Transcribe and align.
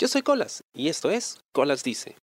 Yo 0.00 0.06
soy 0.06 0.22
Colas 0.22 0.62
y 0.72 0.88
esto 0.88 1.10
es 1.10 1.40
Colas 1.50 1.82
Dice. 1.82 2.14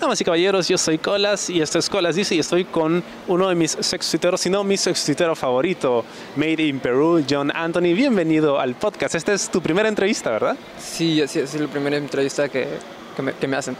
Damas 0.00 0.18
y 0.18 0.24
caballeros, 0.24 0.66
yo 0.66 0.78
soy 0.78 0.96
Colas 0.96 1.50
y 1.50 1.60
esto 1.60 1.78
es 1.78 1.90
Colas 1.90 2.16
Dice 2.16 2.34
y 2.34 2.38
estoy 2.38 2.64
con 2.64 3.04
uno 3.28 3.50
de 3.50 3.54
mis 3.54 3.72
sextuiteros, 3.72 4.40
si 4.40 4.48
no 4.48 4.64
mi 4.64 4.78
sextuitero 4.78 5.36
favorito, 5.36 6.06
Made 6.36 6.62
in 6.62 6.80
Peru, 6.80 7.22
John 7.28 7.54
Anthony. 7.54 7.92
Bienvenido 7.92 8.58
al 8.58 8.76
podcast. 8.76 9.14
Esta 9.14 9.34
es 9.34 9.50
tu 9.50 9.60
primera 9.60 9.90
entrevista, 9.90 10.30
¿verdad? 10.30 10.56
Sí, 10.78 11.22
sí, 11.28 11.40
es 11.40 11.54
la 11.60 11.68
primera 11.68 11.98
entrevista 11.98 12.48
que, 12.48 12.66
que, 13.14 13.20
me, 13.20 13.34
que 13.34 13.46
me 13.46 13.58
hacen. 13.58 13.76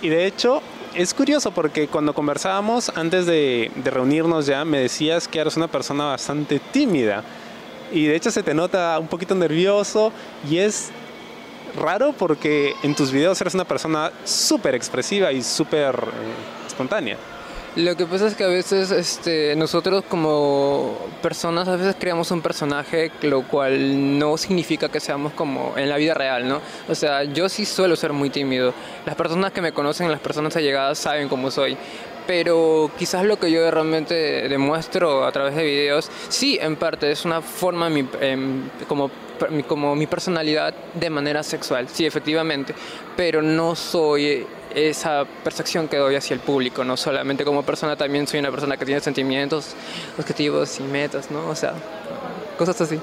Y 0.00 0.08
de 0.08 0.24
hecho, 0.24 0.62
es 0.94 1.12
curioso 1.12 1.50
porque 1.50 1.88
cuando 1.88 2.14
conversábamos 2.14 2.90
antes 2.96 3.26
de, 3.26 3.70
de, 3.76 3.90
reunirnos 3.90 4.46
ya, 4.46 4.64
me 4.64 4.78
decías 4.78 5.28
que 5.28 5.40
eres 5.40 5.58
una 5.58 5.68
persona 5.68 6.06
bastante 6.06 6.58
tímida. 6.58 7.22
Y 7.92 8.06
de 8.06 8.16
hecho 8.16 8.30
se 8.30 8.42
te 8.42 8.54
nota 8.54 8.98
un 8.98 9.08
poquito 9.08 9.34
nervioso 9.34 10.10
y 10.48 10.56
es 10.56 10.90
raro 11.78 12.12
porque 12.12 12.74
en 12.82 12.94
tus 12.94 13.12
videos 13.12 13.40
eres 13.40 13.54
una 13.54 13.64
persona 13.64 14.12
súper 14.24 14.74
expresiva 14.74 15.32
y 15.32 15.42
súper 15.42 15.94
eh, 15.94 16.66
espontánea. 16.66 17.16
Lo 17.76 17.96
que 17.96 18.06
pasa 18.06 18.26
es 18.26 18.34
que 18.34 18.42
a 18.42 18.48
veces 18.48 18.90
este, 18.90 19.54
nosotros 19.54 20.02
como 20.08 20.98
personas 21.22 21.68
a 21.68 21.76
veces 21.76 21.94
creamos 21.96 22.30
un 22.32 22.40
personaje, 22.40 23.12
lo 23.22 23.42
cual 23.42 24.18
no 24.18 24.36
significa 24.36 24.88
que 24.88 24.98
seamos 24.98 25.32
como 25.34 25.74
en 25.76 25.88
la 25.88 25.96
vida 25.96 26.14
real, 26.14 26.48
¿no? 26.48 26.60
O 26.88 26.94
sea, 26.96 27.22
yo 27.22 27.48
sí 27.48 27.64
suelo 27.64 27.94
ser 27.94 28.12
muy 28.12 28.30
tímido. 28.30 28.74
Las 29.06 29.14
personas 29.14 29.52
que 29.52 29.60
me 29.60 29.72
conocen, 29.72 30.10
las 30.10 30.18
personas 30.18 30.56
allegadas 30.56 30.98
saben 30.98 31.28
cómo 31.28 31.52
soy. 31.52 31.76
Pero 32.28 32.90
quizás 32.98 33.24
lo 33.24 33.38
que 33.38 33.50
yo 33.50 33.70
realmente 33.70 34.14
demuestro 34.50 35.24
a 35.24 35.32
través 35.32 35.54
de 35.56 35.64
videos, 35.64 36.10
sí, 36.28 36.58
en 36.60 36.76
parte 36.76 37.10
es 37.10 37.24
una 37.24 37.40
forma 37.40 37.88
mi, 37.88 38.06
eh, 38.20 38.36
como 38.86 39.10
como 39.66 39.94
mi 39.94 40.06
personalidad 40.06 40.74
de 40.94 41.08
manera 41.08 41.42
sexual, 41.42 41.88
sí, 41.88 42.04
efectivamente, 42.04 42.74
pero 43.16 43.40
no 43.40 43.74
soy 43.76 44.44
esa 44.74 45.24
percepción 45.44 45.88
que 45.88 45.96
doy 45.96 46.16
hacia 46.16 46.34
el 46.34 46.40
público, 46.40 46.84
no 46.84 46.98
solamente 46.98 47.44
como 47.44 47.62
persona, 47.62 47.96
también 47.96 48.26
soy 48.26 48.40
una 48.40 48.50
persona 48.50 48.76
que 48.76 48.84
tiene 48.84 49.00
sentimientos, 49.00 49.74
objetivos 50.18 50.80
y 50.80 50.82
metas, 50.82 51.30
¿no? 51.30 51.48
O 51.48 51.54
sea, 51.54 51.72
cosas 52.58 52.78
así. 52.80 52.98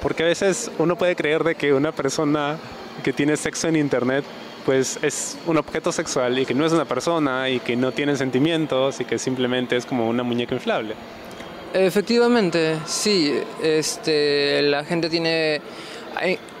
Porque 0.00 0.22
a 0.22 0.26
veces 0.26 0.70
uno 0.78 0.94
puede 0.94 1.16
creer 1.16 1.42
de 1.42 1.56
que 1.56 1.72
una 1.72 1.90
persona 1.90 2.58
que 3.02 3.12
tiene 3.12 3.36
sexo 3.36 3.66
en 3.66 3.76
internet 3.76 4.24
pues 4.64 4.98
es 5.02 5.38
un 5.46 5.56
objeto 5.56 5.92
sexual 5.92 6.38
y 6.38 6.46
que 6.46 6.54
no 6.54 6.64
es 6.64 6.72
una 6.72 6.84
persona 6.84 7.48
y 7.48 7.60
que 7.60 7.76
no 7.76 7.92
tiene 7.92 8.16
sentimientos 8.16 9.00
y 9.00 9.04
que 9.04 9.18
simplemente 9.18 9.76
es 9.76 9.86
como 9.86 10.08
una 10.08 10.22
muñeca 10.22 10.54
inflable. 10.54 10.94
Efectivamente, 11.74 12.76
sí. 12.86 13.34
Este, 13.62 14.62
la 14.62 14.84
gente 14.84 15.08
tiene 15.08 15.60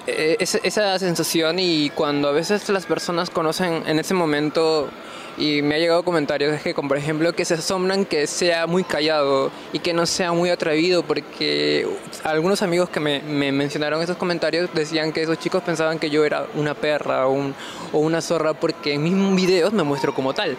eh, 0.06 0.36
esa 0.38 0.98
sensación 0.98 1.58
y 1.58 1.90
cuando 1.90 2.28
a 2.28 2.32
veces 2.32 2.68
las 2.70 2.86
personas 2.86 3.30
conocen 3.30 3.84
en 3.86 3.98
ese 3.98 4.14
momento 4.14 4.88
y 5.38 5.62
me 5.62 5.76
ha 5.76 5.78
llegado 5.78 6.04
comentarios 6.04 6.60
que, 6.60 6.74
como 6.74 6.88
por 6.88 6.98
ejemplo, 6.98 7.32
que 7.32 7.44
se 7.44 7.54
asombran 7.54 8.04
que 8.04 8.26
sea 8.26 8.66
muy 8.66 8.84
callado 8.84 9.50
y 9.72 9.78
que 9.78 9.92
no 9.92 10.06
sea 10.06 10.32
muy 10.32 10.50
atrevido, 10.50 11.02
porque 11.02 11.86
algunos 12.24 12.62
amigos 12.62 12.88
que 12.90 13.00
me, 13.00 13.20
me 13.20 13.52
mencionaron 13.52 14.02
esos 14.02 14.16
comentarios 14.16 14.70
decían 14.74 15.12
que 15.12 15.22
esos 15.22 15.38
chicos 15.38 15.62
pensaban 15.62 15.98
que 15.98 16.10
yo 16.10 16.24
era 16.24 16.46
una 16.54 16.74
perra 16.74 17.26
o, 17.26 17.32
un, 17.32 17.54
o 17.92 17.98
una 17.98 18.20
zorra, 18.20 18.54
porque 18.54 18.94
en 18.94 19.02
mis 19.02 19.34
videos 19.34 19.72
me 19.72 19.82
muestro 19.82 20.14
como 20.14 20.34
tal 20.34 20.56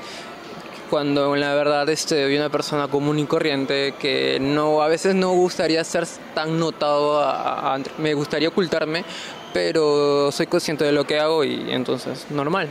cuando 0.90 1.34
en 1.34 1.42
la 1.42 1.56
verdad 1.56 1.90
este, 1.90 2.24
soy 2.24 2.38
una 2.38 2.50
persona 2.50 2.88
común 2.88 3.18
y 3.18 3.26
corriente 3.26 3.96
que 3.98 4.38
no 4.40 4.84
a 4.84 4.88
veces 4.88 5.16
no 5.16 5.32
gustaría 5.32 5.84
ser 5.84 6.06
tan 6.36 6.60
notado, 6.60 7.20
me 7.98 8.14
gustaría 8.14 8.50
ocultarme, 8.50 9.04
pero 9.54 10.32
soy 10.32 10.46
consciente 10.46 10.84
de 10.84 10.92
lo 10.92 11.08
que 11.08 11.20
hago 11.20 11.44
y 11.44 11.72
entonces 11.72 12.28
normal. 12.30 12.70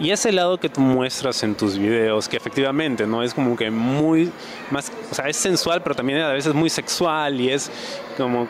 Y 0.00 0.10
ese 0.10 0.32
lado 0.32 0.58
que 0.58 0.70
tú 0.70 0.80
muestras 0.80 1.42
en 1.42 1.54
tus 1.54 1.76
videos, 1.78 2.26
que 2.26 2.38
efectivamente 2.38 3.06
no 3.06 3.22
es 3.22 3.34
como 3.34 3.54
que 3.54 3.70
muy 3.70 4.32
más, 4.70 4.90
o 5.10 5.14
sea, 5.14 5.28
es 5.28 5.36
sensual, 5.36 5.82
pero 5.82 5.94
también 5.94 6.20
a 6.20 6.32
veces 6.32 6.54
muy 6.54 6.70
sexual 6.70 7.38
y 7.38 7.52
es 7.52 7.70
como 8.16 8.48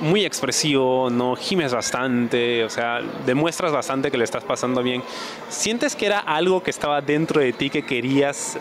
muy 0.00 0.24
expresivo, 0.24 1.10
no 1.10 1.34
gimes 1.34 1.74
bastante, 1.74 2.64
o 2.64 2.70
sea, 2.70 3.00
demuestras 3.26 3.72
bastante 3.72 4.12
que 4.12 4.16
le 4.16 4.24
estás 4.24 4.44
pasando 4.44 4.80
bien. 4.80 5.02
¿Sientes 5.48 5.96
que 5.96 6.06
era 6.06 6.20
algo 6.20 6.62
que 6.62 6.70
estaba 6.70 7.00
dentro 7.00 7.40
de 7.40 7.52
ti 7.52 7.68
que 7.68 7.84
querías, 7.84 8.58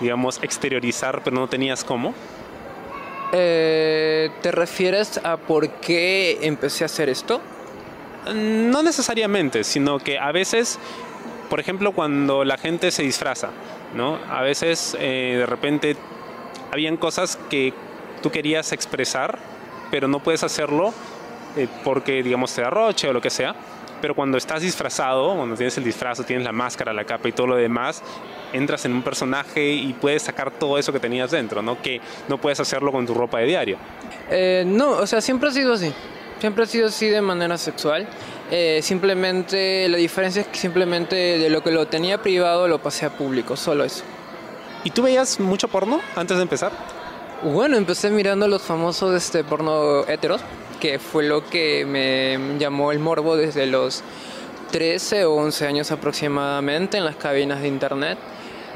digamos, 0.00 0.38
exteriorizar, 0.42 1.22
pero 1.22 1.36
no 1.36 1.46
tenías 1.46 1.84
cómo? 1.84 2.14
Eh, 3.32 4.30
¿Te 4.40 4.50
refieres 4.50 5.20
a 5.22 5.36
por 5.36 5.68
qué 5.80 6.38
empecé 6.42 6.84
a 6.84 6.86
hacer 6.86 7.10
esto? 7.10 7.40
No 8.34 8.82
necesariamente, 8.82 9.62
sino 9.62 9.98
que 9.98 10.18
a 10.18 10.32
veces, 10.32 10.78
por 11.48 11.60
ejemplo, 11.60 11.92
cuando 11.92 12.44
la 12.44 12.58
gente 12.58 12.90
se 12.90 13.02
disfraza, 13.02 13.50
¿no? 13.94 14.18
A 14.28 14.42
veces 14.42 14.96
eh, 14.98 15.36
de 15.38 15.46
repente 15.46 15.96
habían 16.72 16.96
cosas 16.96 17.38
que 17.48 17.72
tú 18.22 18.30
querías 18.30 18.72
expresar 18.72 19.38
pero 19.90 20.08
no 20.08 20.20
puedes 20.20 20.42
hacerlo 20.42 20.92
eh, 21.56 21.68
porque, 21.84 22.22
digamos, 22.22 22.54
te 22.54 22.62
arroche 22.62 23.08
o 23.08 23.12
lo 23.12 23.20
que 23.20 23.30
sea. 23.30 23.54
Pero 24.00 24.14
cuando 24.14 24.36
estás 24.36 24.60
disfrazado, 24.60 25.34
cuando 25.34 25.56
tienes 25.56 25.78
el 25.78 25.84
disfraz, 25.84 26.24
tienes 26.26 26.44
la 26.44 26.52
máscara, 26.52 26.92
la 26.92 27.04
capa 27.04 27.28
y 27.28 27.32
todo 27.32 27.46
lo 27.46 27.56
demás, 27.56 28.02
entras 28.52 28.84
en 28.84 28.92
un 28.92 29.02
personaje 29.02 29.72
y 29.72 29.94
puedes 29.94 30.22
sacar 30.22 30.50
todo 30.50 30.76
eso 30.76 30.92
que 30.92 31.00
tenías 31.00 31.30
dentro, 31.30 31.62
¿no? 31.62 31.80
Que 31.80 32.00
no 32.28 32.38
puedes 32.38 32.60
hacerlo 32.60 32.92
con 32.92 33.06
tu 33.06 33.14
ropa 33.14 33.38
de 33.38 33.46
diario. 33.46 33.78
Eh, 34.28 34.64
no, 34.66 34.90
o 34.90 35.06
sea, 35.06 35.22
siempre 35.22 35.48
ha 35.48 35.52
sido 35.52 35.72
así. 35.72 35.92
Siempre 36.40 36.64
ha 36.64 36.66
sido 36.66 36.88
así 36.88 37.08
de 37.08 37.22
manera 37.22 37.56
sexual. 37.56 38.06
Eh, 38.50 38.80
simplemente, 38.82 39.88
la 39.88 39.96
diferencia 39.96 40.42
es 40.42 40.48
que 40.48 40.58
simplemente 40.58 41.16
de 41.16 41.50
lo 41.50 41.62
que 41.62 41.72
lo 41.72 41.86
tenía 41.88 42.22
privado 42.22 42.68
lo 42.68 42.78
pasé 42.80 43.06
a 43.06 43.10
público, 43.10 43.56
solo 43.56 43.84
eso. 43.84 44.04
¿Y 44.84 44.90
tú 44.90 45.02
veías 45.02 45.40
mucho 45.40 45.66
porno 45.66 46.00
antes 46.14 46.36
de 46.36 46.42
empezar? 46.44 46.70
Bueno, 47.42 47.76
empecé 47.76 48.10
mirando 48.10 48.46
los 48.46 48.62
famosos 48.62 49.14
este, 49.14 49.42
porno 49.42 50.06
heteros, 50.06 50.40
que 50.80 50.98
fue 50.98 51.24
lo 51.24 51.44
que 51.44 51.84
me 51.84 52.58
llamó 52.58 52.92
el 52.92 53.00
morbo 53.00 53.36
desde 53.36 53.66
los 53.66 54.04
13 54.70 55.24
o 55.24 55.34
11 55.34 55.66
años 55.66 55.90
aproximadamente 55.90 56.98
en 56.98 57.04
las 57.04 57.16
cabinas 57.16 57.60
de 57.62 57.68
internet. 57.68 58.18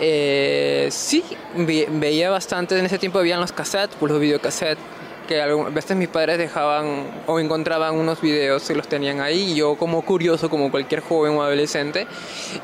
Eh, 0.01 0.89
sí, 0.91 1.23
veía 1.55 2.31
bastante, 2.31 2.79
en 2.79 2.87
ese 2.87 2.99
tiempo 2.99 3.19
habían 3.19 3.41
los 3.41 3.53
cassettes, 3.53 3.97
los 4.01 4.21
videocassettes, 4.21 4.83
que 5.31 5.41
a 5.41 5.47
veces 5.47 5.97
mis 5.97 6.09
padres 6.09 6.39
dejaban 6.39 7.05
o 7.29 7.39
encontraban 7.39 7.95
unos 7.95 8.21
videos 8.21 8.69
y 8.69 8.75
los 8.75 8.89
tenían 8.89 9.21
ahí 9.21 9.53
y 9.53 9.55
yo 9.55 9.77
como 9.77 10.03
curioso, 10.03 10.51
como 10.51 10.73
cualquier 10.73 11.03
joven 11.03 11.35
o 11.35 11.43
adolescente, 11.45 12.09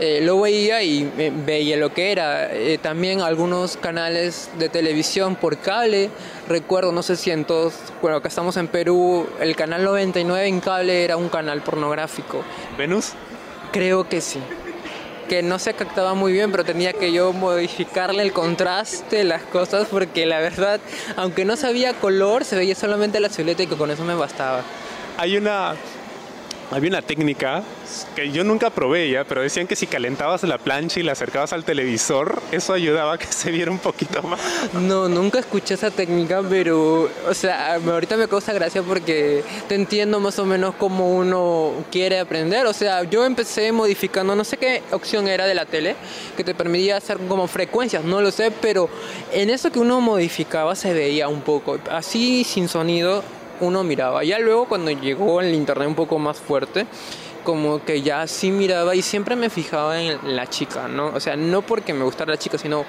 eh, 0.00 0.18
lo 0.20 0.40
veía 0.40 0.82
y 0.82 1.04
veía 1.46 1.76
lo 1.76 1.94
que 1.94 2.10
era. 2.10 2.52
Eh, 2.52 2.78
también 2.78 3.20
algunos 3.20 3.76
canales 3.76 4.50
de 4.58 4.68
televisión 4.68 5.36
por 5.36 5.58
cable, 5.58 6.10
recuerdo, 6.48 6.90
no 6.90 7.04
sé 7.04 7.14
si 7.14 7.30
en 7.30 7.44
todos, 7.44 7.74
bueno, 8.02 8.16
acá 8.16 8.26
estamos 8.26 8.56
en 8.56 8.66
Perú, 8.66 9.28
el 9.38 9.54
canal 9.54 9.84
99 9.84 10.48
en 10.48 10.58
cable 10.58 11.04
era 11.04 11.16
un 11.16 11.28
canal 11.28 11.62
pornográfico. 11.62 12.42
¿Venus? 12.76 13.12
Creo 13.70 14.08
que 14.08 14.20
sí 14.20 14.40
que 15.28 15.42
no 15.42 15.58
se 15.58 15.74
captaba 15.74 16.14
muy 16.14 16.32
bien, 16.32 16.50
pero 16.50 16.64
tenía 16.64 16.92
que 16.92 17.12
yo 17.12 17.32
modificarle 17.32 18.22
el 18.22 18.32
contraste, 18.32 19.24
las 19.24 19.42
cosas, 19.42 19.88
porque 19.90 20.26
la 20.26 20.40
verdad, 20.40 20.80
aunque 21.16 21.44
no 21.44 21.56
sabía 21.56 21.94
color, 21.94 22.44
se 22.44 22.56
veía 22.56 22.74
solamente 22.74 23.20
la 23.20 23.28
silueta 23.28 23.62
y 23.62 23.66
que 23.66 23.76
con 23.76 23.90
eso 23.90 24.04
me 24.04 24.14
bastaba. 24.14 24.62
Hay 25.18 25.36
una 25.36 25.74
había 26.70 26.90
una 26.90 27.02
técnica 27.02 27.62
que 28.14 28.30
yo 28.30 28.44
nunca 28.44 28.70
probé 28.70 29.10
ya, 29.10 29.24
pero 29.24 29.42
decían 29.42 29.66
que 29.66 29.76
si 29.76 29.86
calentabas 29.86 30.42
la 30.42 30.58
plancha 30.58 31.00
y 31.00 31.02
la 31.02 31.12
acercabas 31.12 31.52
al 31.52 31.64
televisor, 31.64 32.42
eso 32.52 32.72
ayudaba 32.72 33.14
a 33.14 33.18
que 33.18 33.26
se 33.30 33.50
viera 33.50 33.70
un 33.70 33.78
poquito 33.78 34.22
más. 34.22 34.40
No, 34.72 35.08
nunca 35.08 35.38
escuché 35.38 35.74
esa 35.74 35.90
técnica, 35.90 36.42
pero, 36.48 37.08
o 37.28 37.34
sea, 37.34 37.74
ahorita 37.74 38.16
me 38.16 38.28
causa 38.28 38.52
gracia 38.52 38.82
porque 38.82 39.44
te 39.68 39.74
entiendo 39.74 40.20
más 40.20 40.38
o 40.38 40.44
menos 40.44 40.74
cómo 40.74 41.16
uno 41.16 41.72
quiere 41.90 42.18
aprender. 42.18 42.66
O 42.66 42.72
sea, 42.72 43.04
yo 43.04 43.24
empecé 43.24 43.72
modificando, 43.72 44.34
no 44.34 44.44
sé 44.44 44.56
qué 44.56 44.82
opción 44.90 45.28
era 45.28 45.46
de 45.46 45.54
la 45.54 45.66
tele, 45.66 45.96
que 46.36 46.44
te 46.44 46.54
permitía 46.54 46.96
hacer 46.96 47.18
como 47.28 47.46
frecuencias, 47.46 48.04
no 48.04 48.20
lo 48.20 48.30
sé, 48.30 48.50
pero 48.50 48.88
en 49.32 49.50
eso 49.50 49.70
que 49.70 49.78
uno 49.78 50.00
modificaba 50.00 50.74
se 50.74 50.92
veía 50.92 51.28
un 51.28 51.42
poco, 51.42 51.78
así 51.90 52.44
sin 52.44 52.68
sonido, 52.68 53.22
uno 53.60 53.84
miraba. 53.84 54.24
Ya 54.24 54.38
luego 54.38 54.66
cuando 54.66 54.90
llegó 54.90 55.40
el 55.40 55.54
internet 55.54 55.88
un 55.88 55.94
poco 55.94 56.18
más 56.18 56.36
fuerte, 56.36 56.86
como 57.44 57.84
que 57.84 58.02
ya 58.02 58.26
sí 58.26 58.50
miraba 58.50 58.94
y 58.94 59.02
siempre 59.02 59.36
me 59.36 59.50
fijaba 59.50 60.00
en 60.00 60.34
la 60.34 60.48
chica, 60.48 60.88
¿no? 60.88 61.08
O 61.14 61.20
sea, 61.20 61.36
no 61.36 61.62
porque 61.62 61.94
me 61.94 62.04
gustara 62.04 62.32
la 62.32 62.38
chica, 62.38 62.58
sino, 62.58 62.84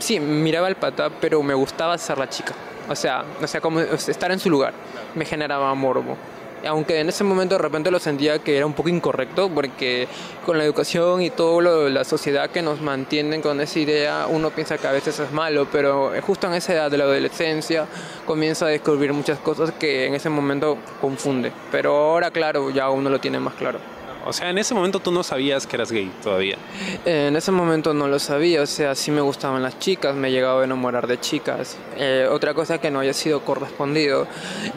sí, 0.00 0.18
miraba 0.18 0.68
el 0.68 0.74
pata, 0.74 1.10
pero 1.20 1.42
me 1.42 1.54
gustaba 1.54 1.96
ser 1.96 2.18
la 2.18 2.28
chica. 2.28 2.52
O 2.88 2.96
sea, 2.96 3.24
o 3.40 3.46
sea, 3.46 3.60
como 3.60 3.78
estar 3.80 4.32
en 4.32 4.40
su 4.40 4.50
lugar, 4.50 4.74
me 5.14 5.24
generaba 5.24 5.72
morbo. 5.74 6.16
Aunque 6.66 7.00
en 7.00 7.08
ese 7.08 7.24
momento 7.24 7.54
de 7.56 7.62
repente 7.62 7.90
lo 7.90 7.98
sentía 7.98 8.38
que 8.38 8.56
era 8.56 8.66
un 8.66 8.72
poco 8.72 8.88
incorrecto, 8.88 9.48
porque 9.48 10.08
con 10.44 10.58
la 10.58 10.64
educación 10.64 11.22
y 11.22 11.30
todo 11.30 11.60
lo 11.60 11.84
de 11.84 11.90
la 11.90 12.04
sociedad 12.04 12.50
que 12.50 12.62
nos 12.62 12.80
mantienen 12.80 13.42
con 13.42 13.60
esa 13.60 13.78
idea, 13.78 14.26
uno 14.28 14.50
piensa 14.50 14.78
que 14.78 14.86
a 14.86 14.92
veces 14.92 15.18
es 15.18 15.32
malo, 15.32 15.66
pero 15.70 16.12
justo 16.22 16.46
en 16.46 16.54
esa 16.54 16.74
edad 16.74 16.90
de 16.90 16.98
la 16.98 17.04
adolescencia 17.04 17.86
comienza 18.26 18.66
a 18.66 18.68
descubrir 18.68 19.12
muchas 19.12 19.38
cosas 19.38 19.72
que 19.72 20.06
en 20.06 20.14
ese 20.14 20.28
momento 20.28 20.78
confunde. 21.00 21.52
Pero 21.70 21.96
ahora, 21.96 22.30
claro, 22.30 22.70
ya 22.70 22.90
uno 22.90 23.10
lo 23.10 23.20
tiene 23.20 23.40
más 23.40 23.54
claro. 23.54 23.78
O 24.26 24.32
sea, 24.32 24.50
en 24.50 24.58
ese 24.58 24.74
momento 24.74 25.00
tú 25.00 25.10
no 25.10 25.22
sabías 25.22 25.66
que 25.66 25.76
eras 25.76 25.90
gay 25.90 26.10
todavía. 26.22 26.56
En 27.04 27.36
ese 27.36 27.50
momento 27.50 27.94
no 27.94 28.08
lo 28.08 28.18
sabía, 28.18 28.62
o 28.62 28.66
sea, 28.66 28.94
sí 28.94 29.10
me 29.10 29.20
gustaban 29.20 29.62
las 29.62 29.78
chicas, 29.78 30.14
me 30.14 30.28
he 30.28 30.30
llegado 30.30 30.60
a 30.60 30.64
enamorar 30.64 31.06
de 31.06 31.18
chicas. 31.18 31.76
Eh, 31.96 32.28
otra 32.30 32.54
cosa 32.54 32.78
que 32.78 32.90
no 32.90 33.00
haya 33.00 33.12
sido 33.12 33.40
correspondido. 33.44 34.26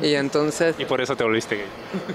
Y 0.02 0.14
entonces... 0.16 0.76
Y 0.78 0.86
por 0.86 1.02
eso 1.02 1.16
te 1.16 1.24
volviste 1.24 1.56
gay. 1.56 1.66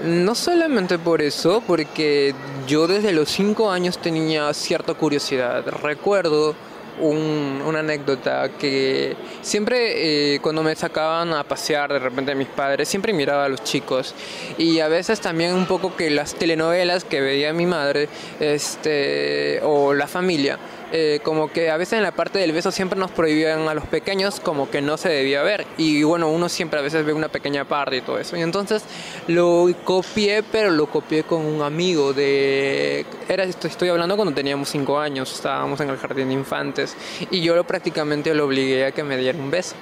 No 0.04 0.34
solamente 0.34 0.98
por 0.98 1.22
eso, 1.22 1.62
porque 1.66 2.34
yo 2.66 2.86
desde 2.86 3.12
los 3.12 3.28
cinco 3.28 3.70
años 3.70 3.98
tenía 3.98 4.52
cierta 4.54 4.94
curiosidad. 4.94 5.64
Recuerdo 5.66 6.54
una 7.00 7.80
anécdota 7.80 8.50
que 8.58 9.16
siempre 9.42 10.34
eh, 10.34 10.40
cuando 10.40 10.62
me 10.62 10.74
sacaban 10.74 11.32
a 11.32 11.44
pasear 11.44 11.92
de 11.92 11.98
repente 11.98 12.34
mis 12.34 12.48
padres, 12.48 12.88
siempre 12.88 13.12
miraba 13.12 13.44
a 13.44 13.48
los 13.48 13.62
chicos. 13.64 14.14
Y 14.56 14.80
a 14.80 14.88
veces 14.88 15.20
también 15.20 15.54
un 15.54 15.66
poco 15.66 15.96
que 15.96 16.10
las 16.10 16.34
telenovelas 16.34 17.04
que 17.04 17.20
veía 17.20 17.52
mi 17.52 17.66
madre 17.66 18.08
este, 18.40 19.60
o 19.62 19.94
la 19.94 20.06
familia 20.06 20.58
eh, 20.92 21.20
como 21.22 21.50
que 21.52 21.70
a 21.70 21.76
veces 21.76 21.94
en 21.94 22.02
la 22.02 22.12
parte 22.12 22.38
del 22.38 22.52
beso 22.52 22.70
siempre 22.70 22.98
nos 22.98 23.10
prohibían 23.10 23.68
a 23.68 23.74
los 23.74 23.84
pequeños 23.86 24.40
como 24.40 24.70
que 24.70 24.80
no 24.80 24.96
se 24.96 25.08
debía 25.08 25.42
ver. 25.42 25.66
Y 25.76 26.02
bueno, 26.02 26.30
uno 26.30 26.48
siempre 26.48 26.78
a 26.78 26.82
veces 26.82 27.04
ve 27.04 27.12
una 27.12 27.28
pequeña 27.28 27.64
parte 27.64 27.98
y 27.98 28.00
todo 28.00 28.18
eso. 28.18 28.36
Y 28.36 28.42
entonces 28.42 28.82
lo 29.26 29.68
copié, 29.84 30.42
pero 30.42 30.70
lo 30.70 30.86
copié 30.86 31.24
con 31.24 31.44
un 31.44 31.62
amigo 31.62 32.12
de... 32.12 33.04
Era, 33.28 33.44
estoy 33.44 33.88
hablando 33.88 34.16
cuando 34.16 34.34
teníamos 34.34 34.68
5 34.70 34.98
años, 34.98 35.32
estábamos 35.34 35.80
en 35.80 35.90
el 35.90 35.98
jardín 35.98 36.28
de 36.28 36.34
infantes. 36.34 36.96
Y 37.30 37.42
yo 37.42 37.62
prácticamente 37.64 38.34
lo 38.34 38.46
obligué 38.46 38.86
a 38.86 38.92
que 38.92 39.02
me 39.02 39.16
diera 39.16 39.38
un 39.38 39.50
beso. 39.50 39.74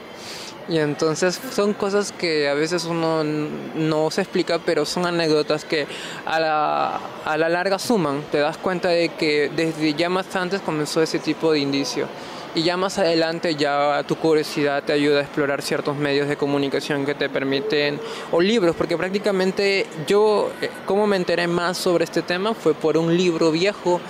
Y 0.68 0.78
entonces 0.78 1.40
son 1.52 1.74
cosas 1.74 2.10
que 2.10 2.48
a 2.48 2.54
veces 2.54 2.86
uno 2.86 3.22
no 3.22 4.10
se 4.10 4.22
explica, 4.22 4.58
pero 4.58 4.84
son 4.84 5.06
anécdotas 5.06 5.64
que 5.64 5.86
a 6.24 6.40
la, 6.40 7.00
a 7.24 7.36
la 7.36 7.48
larga 7.48 7.78
suman. 7.78 8.22
Te 8.32 8.38
das 8.38 8.56
cuenta 8.56 8.88
de 8.88 9.10
que 9.10 9.50
desde 9.54 9.94
ya 9.94 10.08
más 10.08 10.34
antes 10.34 10.60
comenzó 10.60 11.02
ese 11.02 11.20
tipo 11.20 11.52
de 11.52 11.60
indicio. 11.60 12.08
Y 12.56 12.62
ya 12.62 12.76
más 12.76 12.98
adelante 12.98 13.54
ya 13.54 14.02
tu 14.08 14.16
curiosidad 14.16 14.82
te 14.82 14.92
ayuda 14.92 15.18
a 15.18 15.22
explorar 15.22 15.60
ciertos 15.62 15.94
medios 15.94 16.26
de 16.26 16.36
comunicación 16.36 17.04
que 17.04 17.14
te 17.14 17.28
permiten, 17.28 18.00
o 18.32 18.40
libros, 18.40 18.74
porque 18.74 18.96
prácticamente 18.96 19.86
yo, 20.06 20.50
eh, 20.62 20.70
como 20.86 21.06
me 21.06 21.16
enteré 21.16 21.48
más 21.48 21.76
sobre 21.76 22.04
este 22.04 22.22
tema 22.22 22.54
fue 22.54 22.72
por 22.72 22.96
un 22.96 23.14
libro 23.14 23.50
viejo, 23.50 24.00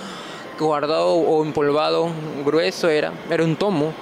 guardado 0.57 1.13
o 1.13 1.43
empolvado, 1.43 2.09
grueso 2.45 2.87
era, 2.87 3.11
era 3.29 3.43
un 3.43 3.57
tomo 3.57 3.93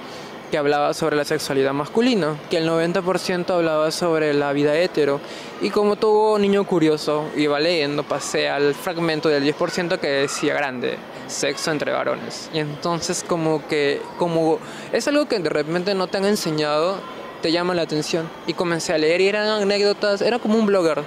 que 0.51 0.57
hablaba 0.57 0.93
sobre 0.93 1.15
la 1.15 1.25
sexualidad 1.25 1.73
masculina, 1.73 2.37
que 2.49 2.57
el 2.57 2.69
90% 2.69 3.49
hablaba 3.51 3.91
sobre 3.91 4.33
la 4.33 4.53
vida 4.53 4.77
hetero. 4.77 5.19
Y 5.61 5.69
como 5.69 5.95
todo 5.95 6.37
niño 6.39 6.65
curioso, 6.65 7.25
iba 7.35 7.59
leyendo, 7.59 8.03
pasé 8.03 8.49
al 8.49 8.73
fragmento 8.75 9.29
del 9.29 9.43
10% 9.43 9.99
que 9.99 10.07
decía 10.07 10.53
grande, 10.53 10.97
sexo 11.27 11.71
entre 11.71 11.91
varones. 11.91 12.49
Y 12.53 12.59
entonces 12.59 13.23
como 13.27 13.67
que, 13.67 14.01
como 14.17 14.59
es 14.91 15.07
algo 15.07 15.27
que 15.27 15.39
de 15.39 15.49
repente 15.49 15.93
no 15.95 16.07
te 16.07 16.17
han 16.17 16.25
enseñado, 16.25 16.97
te 17.41 17.51
llama 17.51 17.75
la 17.75 17.83
atención. 17.83 18.29
Y 18.47 18.53
comencé 18.53 18.93
a 18.93 18.97
leer 18.97 19.21
y 19.21 19.27
eran 19.27 19.47
anécdotas, 19.47 20.21
era 20.21 20.39
como 20.39 20.57
un 20.57 20.65
blogger 20.65 21.03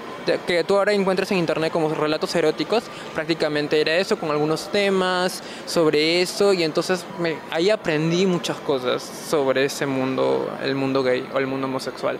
que 0.47 0.65
tú 0.65 0.77
ahora 0.77 0.93
encuentras 0.93 1.31
en 1.33 1.39
internet 1.39 1.73
como 1.73 1.89
relatos 1.95 2.35
eróticos, 2.35 2.85
prácticamente 3.15 3.81
era 3.81 3.97
eso, 3.97 4.19
con 4.19 4.31
algunos 4.31 4.69
temas 4.71 5.43
sobre 5.67 6.21
eso. 6.21 6.53
Y 6.53 6.63
entonces 6.63 7.05
ahí 7.51 7.71
aprendí 7.71 8.27
muchas 8.27 8.57
cosas 8.59 9.03
sobre 9.03 9.65
ese 9.65 9.87
mundo, 9.87 10.51
el 10.63 10.75
mundo 10.75 11.03
gay 11.03 11.27
o 11.35 11.39
el 11.39 11.47
mundo 11.47 11.67
homosexual. 11.67 12.19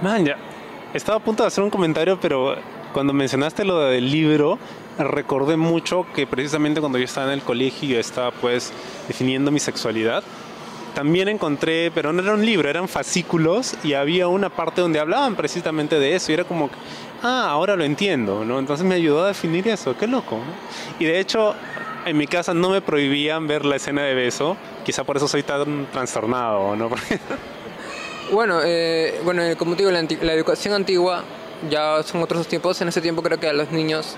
Man, 0.00 0.24
ya. 0.24 0.36
Estaba 0.94 1.18
a 1.18 1.20
punto 1.20 1.42
de 1.42 1.48
hacer 1.48 1.64
un 1.64 1.70
comentario, 1.70 2.18
pero 2.20 2.56
cuando 2.92 3.12
mencionaste 3.12 3.64
lo 3.64 3.80
del 3.80 4.10
libro, 4.10 4.58
recordé 4.98 5.56
mucho 5.56 6.06
que 6.14 6.26
precisamente 6.26 6.80
cuando 6.80 6.98
yo 6.98 7.04
estaba 7.04 7.28
en 7.28 7.32
el 7.34 7.42
colegio 7.42 7.88
yo 7.88 7.98
estaba 7.98 8.30
pues 8.30 8.72
definiendo 9.08 9.50
mi 9.50 9.58
sexualidad 9.58 10.22
también 10.94 11.28
encontré, 11.28 11.90
pero 11.90 12.12
no 12.12 12.22
era 12.22 12.34
un 12.34 12.44
libro, 12.44 12.68
eran 12.68 12.88
fascículos 12.88 13.74
y 13.82 13.94
había 13.94 14.28
una 14.28 14.50
parte 14.50 14.80
donde 14.80 15.00
hablaban 15.00 15.34
precisamente 15.34 15.98
de 15.98 16.14
eso 16.14 16.30
y 16.30 16.34
era 16.34 16.44
como, 16.44 16.70
ah, 17.22 17.48
ahora 17.48 17.76
lo 17.76 17.84
entiendo, 17.84 18.44
¿no? 18.44 18.58
Entonces 18.58 18.86
me 18.86 18.94
ayudó 18.94 19.24
a 19.24 19.28
definir 19.28 19.66
eso, 19.68 19.96
qué 19.96 20.06
loco. 20.06 20.38
Y 20.98 21.04
de 21.04 21.20
hecho, 21.20 21.54
en 22.04 22.16
mi 22.16 22.26
casa 22.26 22.54
no 22.54 22.70
me 22.70 22.80
prohibían 22.80 23.46
ver 23.46 23.64
la 23.64 23.76
escena 23.76 24.02
de 24.02 24.14
beso, 24.14 24.56
quizá 24.84 25.04
por 25.04 25.16
eso 25.16 25.28
soy 25.28 25.42
tan 25.42 25.86
trastornado, 25.92 26.76
¿no? 26.76 26.90
bueno, 28.32 28.60
eh, 28.64 29.20
bueno, 29.24 29.42
como 29.56 29.76
te 29.76 29.84
digo, 29.84 29.90
la, 29.90 30.06
la 30.22 30.32
educación 30.32 30.74
antigua 30.74 31.24
ya 31.70 32.02
son 32.02 32.22
otros 32.22 32.46
tiempos, 32.48 32.80
en 32.80 32.88
ese 32.88 33.00
tiempo 33.00 33.22
creo 33.22 33.38
que 33.38 33.48
a 33.48 33.52
los 33.52 33.70
niños 33.70 34.16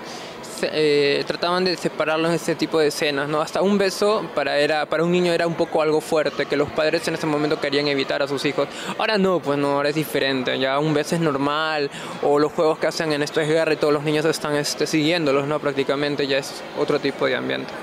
eh, 0.61 1.23
trataban 1.27 1.65
de 1.65 1.75
separarlos 1.77 2.29
en 2.29 2.35
ese 2.35 2.55
tipo 2.55 2.79
de 2.79 2.87
escenas, 2.87 3.27
¿no? 3.27 3.41
Hasta 3.41 3.61
un 3.61 3.77
beso 3.77 4.29
para, 4.33 4.57
era, 4.57 4.85
para 4.85 5.03
un 5.03 5.11
niño 5.11 5.33
era 5.33 5.47
un 5.47 5.55
poco 5.55 5.81
algo 5.81 6.01
fuerte, 6.01 6.45
que 6.45 6.55
los 6.55 6.69
padres 6.71 7.07
en 7.07 7.15
ese 7.15 7.27
momento 7.27 7.59
querían 7.59 7.87
evitar 7.87 8.21
a 8.21 8.27
sus 8.27 8.45
hijos. 8.45 8.67
Ahora 8.97 9.17
no, 9.17 9.39
pues 9.39 9.57
no, 9.57 9.73
ahora 9.73 9.89
es 9.89 9.95
diferente, 9.95 10.57
ya 10.59 10.79
un 10.79 10.93
beso 10.93 11.15
es 11.15 11.21
normal, 11.21 11.89
o 12.21 12.39
los 12.39 12.51
juegos 12.51 12.79
que 12.79 12.87
hacen 12.87 13.11
en 13.13 13.21
esto 13.23 13.41
es 13.41 13.47
guerra 13.47 13.73
y 13.73 13.77
todos 13.77 13.93
los 13.93 14.03
niños 14.03 14.25
están 14.25 14.55
este, 14.55 14.87
siguiéndolos, 14.87 15.47
¿no? 15.47 15.59
Prácticamente 15.59 16.27
ya 16.27 16.37
es 16.37 16.63
otro 16.77 16.99
tipo 16.99 17.25
de 17.25 17.35
ambiente. 17.35 17.73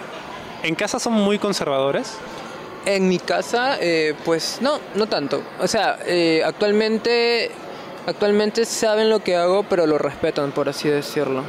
¿En 0.62 0.74
casa 0.74 0.98
son 0.98 1.14
muy 1.14 1.38
conservadores? 1.38 2.16
En 2.84 3.08
mi 3.08 3.18
casa, 3.18 3.78
eh, 3.80 4.14
pues 4.24 4.58
no, 4.60 4.80
no 4.94 5.06
tanto. 5.06 5.42
O 5.60 5.68
sea, 5.68 5.98
eh, 6.06 6.42
actualmente, 6.44 7.50
actualmente 8.06 8.64
saben 8.64 9.10
lo 9.10 9.20
que 9.20 9.36
hago, 9.36 9.64
pero 9.64 9.86
lo 9.86 9.98
respetan, 9.98 10.52
por 10.52 10.68
así 10.68 10.88
decirlo. 10.88 11.42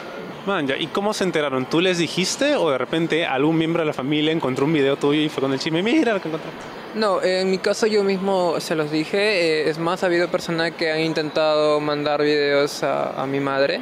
Man, 0.45 0.67
¿y 0.77 0.87
cómo 0.87 1.13
se 1.13 1.23
enteraron? 1.23 1.65
¿Tú 1.67 1.79
les 1.79 1.97
dijiste 1.97 2.57
o 2.57 2.69
de 2.69 2.77
repente 2.77 3.25
algún 3.25 3.57
miembro 3.57 3.81
de 3.81 3.85
la 3.85 3.93
familia 3.93 4.33
encontró 4.33 4.65
un 4.65 4.73
video 4.73 4.97
tuyo 4.97 5.21
y 5.21 5.29
fue 5.29 5.39
con 5.39 5.53
el 5.53 5.59
chisme? 5.59 5.81
Mira 5.81 6.13
lo 6.13 6.21
que 6.21 6.27
encontraste. 6.27 6.59
No, 6.95 7.23
en 7.23 7.49
mi 7.49 7.59
caso 7.59 7.87
yo 7.87 8.03
mismo 8.03 8.59
se 8.59 8.75
los 8.75 8.91
dije. 8.91 9.17
Eh, 9.17 9.69
es 9.69 9.79
más, 9.79 10.03
ha 10.03 10.07
habido 10.07 10.27
personas 10.27 10.71
que 10.71 10.91
han 10.91 10.99
intentado 10.99 11.79
mandar 11.79 12.21
videos 12.21 12.83
a, 12.83 13.25
mi 13.25 13.39
madre, 13.39 13.79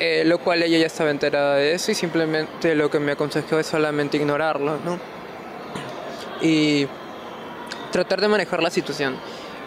eh, 0.00 0.24
lo 0.26 0.38
cual 0.38 0.64
ella 0.64 0.76
ya 0.76 0.86
estaba 0.86 1.10
enterada 1.10 1.54
de 1.54 1.72
eso 1.72 1.92
y 1.92 1.94
simplemente 1.94 2.74
lo 2.74 2.90
que 2.90 2.98
me 2.98 3.12
aconsejó 3.12 3.60
es 3.60 3.66
solamente 3.68 4.16
ignorarlo, 4.16 4.78
¿no? 4.84 4.98
Y 6.40 6.88
tratar 7.92 8.20
de 8.20 8.26
manejar 8.26 8.60
la 8.60 8.70
situación. 8.70 9.14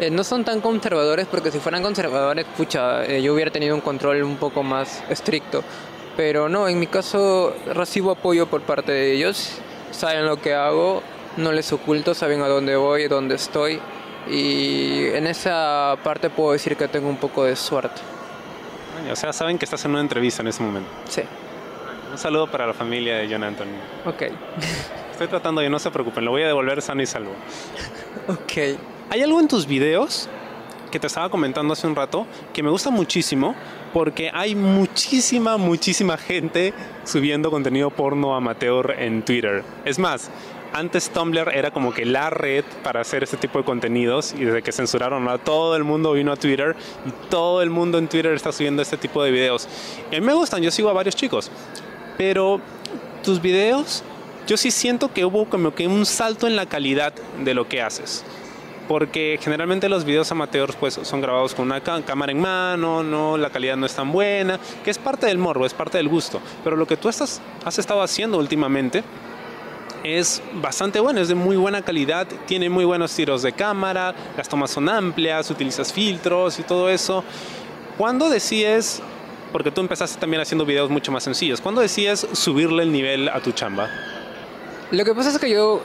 Eh, 0.01 0.09
no 0.09 0.25
son 0.25 0.43
tan 0.43 0.59
conservadores 0.59 1.27
porque 1.27 1.49
si 1.49 1.59
fueran 1.59 1.81
conservadores, 1.81 2.45
pucha, 2.57 3.05
yo 3.07 3.33
hubiera 3.33 3.51
tenido 3.51 3.73
un 3.73 3.79
control 3.79 4.21
un 4.21 4.35
poco 4.35 4.63
más 4.63 5.01
estricto. 5.09 5.63
Pero 6.15 6.50
no, 6.50 6.67
en 6.67 6.79
mi 6.79 6.88
caso 6.88 7.53
recibo 7.73 8.12
apoyo 8.12 8.47
por 8.47 8.62
parte 8.62 8.91
de 8.91 9.13
ellos, 9.13 9.60
saben 9.91 10.25
lo 10.25 10.41
que 10.41 10.53
hago, 10.53 11.03
no 11.38 11.51
les 11.51 11.72
oculto, 11.74 12.13
saben 12.13 12.41
a 12.41 12.48
dónde 12.48 12.75
voy, 12.75 13.07
dónde 13.07 13.36
estoy 13.36 13.79
y 14.27 15.07
en 15.13 15.27
esa 15.27 15.98
parte 16.03 16.29
puedo 16.29 16.53
decir 16.53 16.75
que 16.75 16.88
tengo 16.88 17.10
un 17.10 17.17
poco 17.17 17.43
de 17.43 17.55
suerte. 17.55 18.01
O 19.12 19.15
sea, 19.15 19.34
saben 19.34 19.57
que 19.57 19.65
estás 19.65 19.84
en 19.86 19.91
una 19.91 20.01
entrevista 20.01 20.41
en 20.41 20.48
ese 20.48 20.63
momento. 20.63 20.89
Sí. 21.10 21.22
Un 22.12 22.17
saludo 22.17 22.50
para 22.50 22.65
la 22.65 22.74
familia 22.74 23.17
de 23.17 23.27
John 23.29 23.43
Anthony. 23.43 23.75
Ok. 24.05 24.24
Estoy 25.12 25.27
tratando 25.27 25.62
de 25.62 25.69
no 25.69 25.79
se 25.79 25.91
preocupen, 25.91 26.25
lo 26.25 26.31
voy 26.31 26.43
a 26.43 26.48
devolver 26.48 26.81
sano 26.81 27.01
y 27.01 27.05
salvo. 27.05 27.31
Ok. 28.27 28.79
¿Hay 29.12 29.22
algo 29.22 29.39
en 29.39 29.48
tus 29.48 29.67
videos 29.67 30.27
que 30.92 31.00
te 31.00 31.08
estaba 31.08 31.30
comentando 31.30 31.74
hace 31.74 31.88
un 31.88 31.96
rato 31.96 32.25
que 32.54 32.63
me 32.63 32.70
gusta 32.70 32.89
muchísimo 32.89 33.56
porque 33.94 34.30
hay 34.34 34.56
muchísima, 34.56 35.58
muchísima 35.58 36.18
gente 36.18 36.74
subiendo 37.04 37.50
contenido 37.51 37.89
porno 37.89 38.36
amateur 38.36 38.96
en 39.00 39.24
Twitter. 39.24 39.63
Es 39.86 40.00
más, 40.00 40.30
antes 40.74 41.10
Tumblr 41.10 41.54
era 41.54 41.72
como 41.72 41.94
que 41.94 42.06
la 42.06 42.30
red 42.30 42.65
para 42.84 43.01
hacer 43.01 43.24
este 43.24 43.38
tipo 43.38 43.60
de 43.60 43.65
contenidos 43.65 44.34
y 44.34 44.44
desde 44.44 44.62
que 44.62 44.72
censuraron 44.72 45.27
a 45.30 45.38
todo 45.38 45.75
el 45.75 45.84
mundo 45.84 46.12
vino 46.13 46.32
a 46.32 46.36
Twitter 46.36 46.75
y 47.06 47.30
todo 47.30 47.62
el 47.62 47.70
mundo 47.70 47.98
en 47.98 48.08
Twitter 48.08 48.34
está 48.34 48.51
subiendo 48.51 48.82
este 48.82 48.98
tipo 48.98 49.24
de 49.24 49.32
videos. 49.32 49.68
Y 50.12 50.20
me 50.20 50.34
gustan, 50.34 50.62
yo 50.62 50.72
sigo 50.72 50.89
a 50.89 50.94
varios 50.94 51.15
chicos, 51.15 51.50
pero 52.18 52.60
tus 53.24 53.42
videos 53.42 54.04
yo 54.48 54.58
sí 54.58 54.70
siento 54.70 55.12
que 55.12 55.25
hubo 55.25 55.46
como 55.46 55.74
que 55.74 55.88
un 55.88 56.06
salto 56.06 56.46
en 56.46 56.56
la 56.56 56.65
calidad 56.68 57.13
de 57.44 57.54
lo 57.54 57.68
que 57.68 57.82
haces 57.82 58.24
porque 58.88 59.39
generalmente 59.42 59.89
los 59.89 60.06
videos 60.06 60.32
amateurs 60.32 60.75
pues 60.75 61.00
son 61.01 61.22
grabados 61.22 61.56
con 61.56 61.65
una 61.65 61.82
cámara 61.82 62.32
en 62.32 62.39
mano, 62.39 63.04
no 63.04 63.38
la 63.38 63.50
calidad 63.50 63.77
no 63.77 63.86
es 63.86 63.94
tan 63.94 64.12
buena, 64.12 64.60
que 64.84 64.92
es 64.92 64.98
parte 64.98 65.27
del 65.27 65.38
morbo, 65.38 65.65
es 65.65 65.74
parte 65.74 65.98
del 65.98 66.08
gusto, 66.08 66.42
pero 66.63 66.75
lo 66.75 66.86
que 66.86 66.98
tú 66.98 67.10
estás, 67.10 67.42
has 67.63 67.80
estado 67.80 68.01
haciendo 68.01 68.38
últimamente 68.38 69.04
es 70.04 70.42
bastante 70.54 71.00
bueno, 71.00 71.20
es 71.20 71.27
de 71.27 71.36
muy 71.36 71.58
buena 71.58 71.82
calidad, 71.82 72.27
tiene 72.46 72.70
muy 72.70 72.86
buenos 72.86 73.15
tiros 73.15 73.42
de 73.42 73.54
cámara, 73.54 74.13
las 74.38 74.48
tomas 74.48 74.70
son 74.70 74.88
amplias, 74.88 75.50
utilizas 75.50 75.92
filtros 75.92 76.60
y 76.60 76.63
todo 76.63 76.89
eso. 76.89 77.24
¿Cuándo 77.98 78.30
decides 78.30 79.01
porque 79.56 79.72
tú 79.72 79.80
empezaste 79.80 80.20
también 80.20 80.42
haciendo 80.42 80.65
videos 80.65 80.89
mucho 80.89 81.13
más 81.13 81.24
sencillos. 81.24 81.62
¿Cuándo 81.62 81.80
decías 81.80 82.27
subirle 82.34 82.84
el 82.84 82.92
nivel 82.92 83.30
a 83.30 83.39
tu 83.39 83.54
chamba? 83.54 83.89
Lo 84.92 85.06
que 85.06 85.15
pasa 85.15 85.30
es 85.30 85.39
que 85.39 85.50
yo 85.50 85.82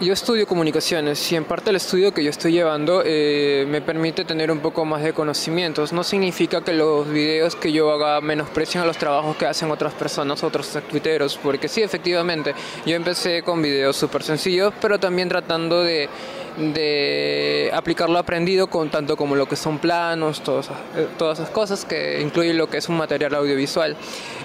yo 0.00 0.14
estudio 0.14 0.46
comunicaciones 0.46 1.30
y 1.30 1.36
en 1.36 1.44
parte 1.44 1.68
el 1.68 1.76
estudio 1.76 2.14
que 2.14 2.24
yo 2.24 2.30
estoy 2.30 2.52
llevando 2.52 3.02
eh, 3.04 3.66
me 3.68 3.82
permite 3.82 4.24
tener 4.24 4.50
un 4.50 4.60
poco 4.60 4.86
más 4.86 5.02
de 5.02 5.12
conocimientos. 5.12 5.92
No 5.92 6.02
significa 6.02 6.62
que 6.62 6.72
los 6.72 7.06
videos 7.06 7.54
que 7.54 7.70
yo 7.70 7.90
haga 7.92 8.20
menosprecien 8.22 8.82
a 8.82 8.86
los 8.86 8.96
trabajos 8.96 9.36
que 9.36 9.44
hacen 9.44 9.70
otras 9.70 9.92
personas, 9.92 10.42
otros 10.42 10.70
tuiteros, 10.88 11.38
porque 11.42 11.68
sí, 11.68 11.82
efectivamente, 11.82 12.54
yo 12.86 12.96
empecé 12.96 13.42
con 13.42 13.60
videos 13.60 13.94
súper 13.96 14.22
sencillos, 14.22 14.72
pero 14.80 14.98
también 14.98 15.28
tratando 15.28 15.82
de, 15.82 16.08
de 16.56 17.70
aplicar 17.74 18.08
lo 18.08 18.18
aprendido 18.18 18.68
con 18.68 18.88
tanto 18.88 19.18
como 19.18 19.36
lo 19.36 19.46
que 19.46 19.56
son 19.56 19.78
planos, 19.78 20.42
todas, 20.42 20.70
eh, 20.96 21.08
todas 21.18 21.40
esas 21.40 21.50
cosas 21.50 21.84
que 21.84 22.22
incluyen 22.22 22.56
lo 22.56 22.70
que 22.70 22.78
es 22.78 22.88
un 22.88 22.96
material 22.96 23.34
audiovisual. 23.34 23.94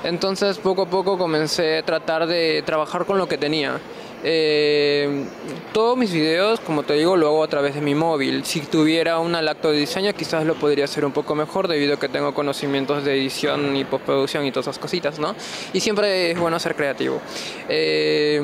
Entonces, 0.04 0.58
poco 0.58 0.82
a 0.82 0.86
poco 0.88 1.18
comencé 1.18 1.78
a 1.78 1.84
tratar 1.84 2.28
de 2.28 2.62
trabajar 2.66 3.06
con 3.06 3.18
lo 3.18 3.28
que 3.30 3.38
tenía. 3.38 3.80
Eh, 4.28 5.24
todos 5.72 5.96
mis 5.96 6.12
videos, 6.12 6.60
como 6.60 6.82
te 6.82 6.96
digo, 6.96 7.16
lo 7.16 7.28
hago 7.28 7.44
a 7.44 7.48
través 7.48 7.76
de 7.76 7.82
mi 7.82 7.94
móvil. 7.94 8.44
Si 8.44 8.60
tuviera 8.62 9.20
una 9.20 9.40
lacto 9.44 9.70
de 9.70 9.78
diseño, 9.78 10.14
quizás 10.14 10.48
lo 10.48 10.56
podría 10.56 10.86
hacer 10.86 11.06
un 11.06 11.12
poco 11.12 11.36
mejor 11.36 11.68
debido 11.68 11.94
a 11.94 12.00
que 12.00 12.10
tengo 12.10 12.34
conocimientos 12.34 13.06
de 13.06 13.14
edición 13.14 13.76
y 13.76 13.84
postproducción 13.84 14.44
y 14.44 14.52
todas 14.52 14.66
esas 14.66 14.80
cositas, 14.80 15.20
¿no? 15.20 15.36
Y 15.74 15.80
siempre 15.80 16.32
es 16.32 16.40
bueno 16.40 16.60
ser 16.60 16.76
creativo. 16.76 17.22
Eh, 17.70 18.42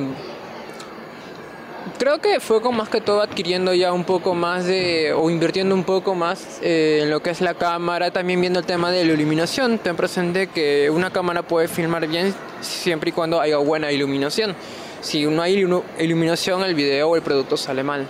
creo 1.98 2.20
que 2.20 2.40
fue 2.40 2.62
con 2.62 2.78
más 2.78 2.90
que 2.90 3.02
todo 3.02 3.20
adquiriendo 3.22 3.74
ya 3.74 3.92
un 3.92 4.04
poco 4.04 4.36
más 4.36 4.68
de, 4.68 5.14
o 5.14 5.32
invirtiendo 5.32 5.74
un 5.74 5.84
poco 5.84 6.14
más 6.14 6.60
eh, 6.62 7.00
en 7.02 7.10
lo 7.10 7.24
que 7.24 7.32
es 7.32 7.42
la 7.42 7.56
cámara, 7.56 8.12
también 8.12 8.40
viendo 8.40 8.60
el 8.60 8.68
tema 8.68 8.92
de 8.92 9.04
la 9.04 9.14
iluminación. 9.14 9.80
Ten 9.80 9.96
presente 9.96 10.46
que 10.46 10.92
una 10.92 11.10
cámara 11.10 11.42
puede 11.42 11.68
filmar 11.68 12.08
bien 12.08 12.36
siempre 12.62 13.10
y 13.10 13.14
cuando 13.14 13.42
haya 13.42 13.58
buena 13.58 13.92
iluminación 13.92 14.56
si 15.01 15.25
no 15.25 15.41
hay 15.41 15.67
iluminación 16.00 16.63
el 16.63 16.75
video 16.75 17.10
o 17.10 17.15
el 17.15 17.22
producto 17.22 17.58
sale 17.58 17.84
mal. 17.84 18.08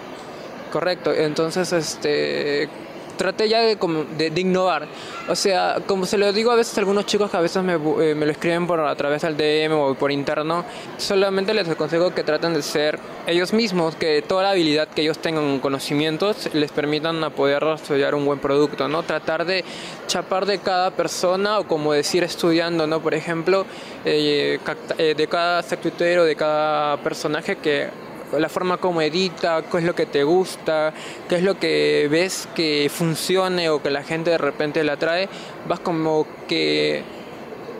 Correcto, 0.71 1.13
entonces 1.13 1.73
este 1.73 2.69
traté 3.17 3.49
ya 3.49 3.61
de, 3.61 3.75
de, 3.75 4.41
innovar. 4.41 4.87
O 5.27 5.35
sea, 5.35 5.77
como 5.87 6.05
se 6.05 6.17
lo 6.17 6.31
digo 6.33 6.51
a 6.51 6.55
veces 6.55 6.77
a 6.77 6.81
algunos 6.81 7.05
chicos 7.05 7.29
que 7.29 7.37
a 7.37 7.41
veces 7.41 7.63
me, 7.63 7.73
eh, 7.73 8.15
me, 8.15 8.25
lo 8.25 8.31
escriben 8.31 8.67
por 8.67 8.79
a 8.79 8.95
través 8.95 9.21
del 9.21 9.37
DM 9.37 9.73
o 9.73 9.95
por 9.95 10.11
interno, 10.11 10.65
solamente 10.97 11.53
les 11.53 11.67
aconsejo 11.69 12.13
que 12.13 12.23
traten 12.23 12.53
de 12.53 12.61
ser 12.61 12.99
ellos 13.27 13.53
mismos, 13.53 13.95
que 13.95 14.21
toda 14.21 14.43
la 14.43 14.51
habilidad 14.51 14.87
que 14.87 15.01
ellos 15.01 15.19
tengan 15.19 15.59
conocimientos 15.59 16.49
les 16.53 16.71
permitan 16.71 17.23
a 17.23 17.29
poder 17.29 17.63
desarrollar 17.63 18.15
un 18.15 18.25
buen 18.25 18.39
producto, 18.39 18.87
¿no? 18.87 19.03
Tratar 19.03 19.45
de 19.45 19.63
chapar 20.07 20.45
de 20.45 20.59
cada 20.59 20.91
persona 20.91 21.59
o 21.59 21.67
como 21.67 21.93
decir 21.93 22.23
estudiando, 22.23 22.87
¿no? 22.87 23.01
Por 23.01 23.13
ejemplo, 23.13 23.65
eh, 24.05 24.59
eh, 24.97 25.15
de 25.15 25.27
cada 25.27 25.61
secretero, 25.63 26.25
de 26.25 26.35
cada 26.35 26.97
personaje 26.97 27.57
que 27.57 27.89
la 28.37 28.49
forma 28.49 28.77
como 28.77 29.01
edita, 29.01 29.63
qué 29.63 29.77
es 29.77 29.83
lo 29.83 29.95
que 29.95 30.05
te 30.05 30.23
gusta, 30.23 30.93
qué 31.27 31.35
es 31.35 31.43
lo 31.43 31.57
que 31.59 32.07
ves 32.09 32.47
que 32.55 32.89
funcione 32.93 33.69
o 33.69 33.81
que 33.81 33.89
la 33.89 34.03
gente 34.03 34.31
de 34.31 34.37
repente 34.37 34.83
la 34.83 34.97
trae, 34.97 35.29
vas 35.67 35.79
como 35.79 36.25
que 36.47 37.03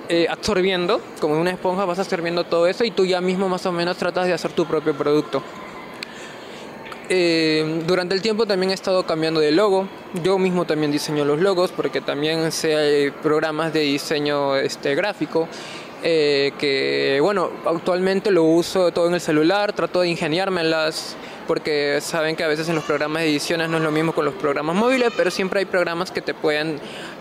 eh, 0.10 0.28
absorbiendo, 0.30 1.02
como 1.20 1.40
una 1.40 1.52
esponja 1.52 1.86
vas 1.86 2.00
absorbiendo 2.00 2.44
todo 2.44 2.68
eso 2.68 2.84
y 2.84 2.92
tú 2.92 3.06
ya 3.06 3.22
mismo 3.22 3.48
más 3.48 3.66
o 3.66 3.72
menos 3.72 3.98
tratas 3.98 4.28
de 4.28 4.34
hacer 4.34 4.52
tu 4.52 4.66
propio 4.66 4.94
producto. 4.94 5.42
Eh, 7.14 7.84
durante 7.86 8.16
el 8.16 8.22
tiempo 8.22 8.46
también 8.46 8.72
he 8.72 8.74
estado 8.74 9.06
cambiando 9.06 9.42
de 9.42 9.52
logo. 9.52 9.86
Yo 10.24 10.38
mismo 10.38 10.66
también 10.66 10.92
diseño 10.92 11.26
los 11.26 11.42
logos 11.42 11.72
porque 11.72 12.00
también 12.00 12.52
sé 12.54 13.12
programas 13.22 13.74
de 13.74 13.82
diseño 13.82 14.56
este, 14.56 14.96
gráfico 14.96 15.48
eh, 16.04 16.54
que 16.58 17.20
bueno, 17.22 17.50
actualmente 17.66 18.32
lo 18.32 18.44
uso 18.44 18.92
todo 18.92 19.08
en 19.08 19.14
el 19.14 19.22
celular, 19.22 19.74
trato 19.74 20.02
de 20.02 20.10
ingeniármelas 20.10 21.16
porque 21.48 22.00
saben 22.02 22.36
que 22.36 22.44
a 22.44 22.48
veces 22.48 22.70
en 22.70 22.76
los 22.76 22.84
programas 22.84 23.24
de 23.24 23.30
ediciones 23.30 23.70
no 23.70 23.78
es 23.78 23.84
lo 23.84 23.92
mismo 23.92 24.14
con 24.14 24.26
los 24.26 24.34
programas 24.36 24.76
móviles, 24.76 25.12
pero 25.16 25.30
siempre 25.30 25.60
hay 25.60 25.66
programas 25.66 26.10
que 26.12 26.22
te 26.22 26.34
pueden 26.34 26.80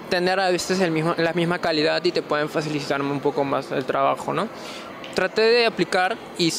tener 0.08 0.38
a 0.40 0.50
veces 0.50 0.80
el 0.80 0.90
mismo, 0.90 1.14
la 1.18 1.32
misma 1.32 1.58
calidad 1.58 2.04
y 2.04 2.12
te 2.12 2.22
pueden 2.22 2.48
facilitar 2.48 3.02
un 3.02 3.20
poco 3.20 3.44
más 3.44 3.70
el 3.72 3.84
trabajo, 3.84 4.32
¿no? 4.32 4.48
Traté 5.14 5.42
de 5.42 5.66
aplicar 5.66 6.16
y 6.38 6.52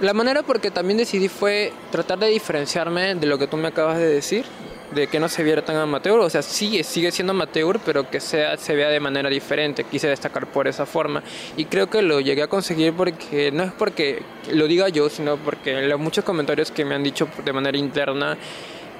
la 0.00 0.12
manera 0.12 0.42
porque 0.42 0.70
también 0.70 0.98
decidí 0.98 1.28
fue 1.28 1.72
tratar 1.90 2.18
de 2.18 2.28
diferenciarme 2.28 3.14
de 3.14 3.26
lo 3.26 3.38
que 3.38 3.46
tú 3.46 3.56
me 3.56 3.68
acabas 3.68 3.98
de 3.98 4.06
decir 4.06 4.44
de 4.92 5.06
que 5.06 5.20
no 5.20 5.28
se 5.28 5.42
viera 5.42 5.62
tan 5.64 5.76
amateur, 5.76 6.18
o 6.18 6.30
sea, 6.30 6.42
sí, 6.42 6.82
sigue 6.82 7.12
siendo 7.12 7.32
amateur, 7.32 7.78
pero 7.84 8.08
que 8.10 8.20
sea, 8.20 8.56
se 8.56 8.74
vea 8.74 8.88
de 8.88 9.00
manera 9.00 9.28
diferente, 9.28 9.84
quise 9.84 10.08
destacar 10.08 10.46
por 10.46 10.68
esa 10.68 10.86
forma. 10.86 11.22
Y 11.56 11.66
creo 11.66 11.88
que 11.88 12.02
lo 12.02 12.20
llegué 12.20 12.42
a 12.42 12.48
conseguir 12.48 12.92
porque 12.94 13.50
no 13.52 13.62
es 13.62 13.72
porque 13.72 14.22
lo 14.52 14.66
diga 14.66 14.88
yo, 14.88 15.08
sino 15.08 15.36
porque 15.36 15.82
los 15.82 16.00
muchos 16.00 16.24
comentarios 16.24 16.70
que 16.70 16.84
me 16.84 16.94
han 16.94 17.02
dicho 17.02 17.28
de 17.44 17.52
manera 17.52 17.78
interna 17.78 18.36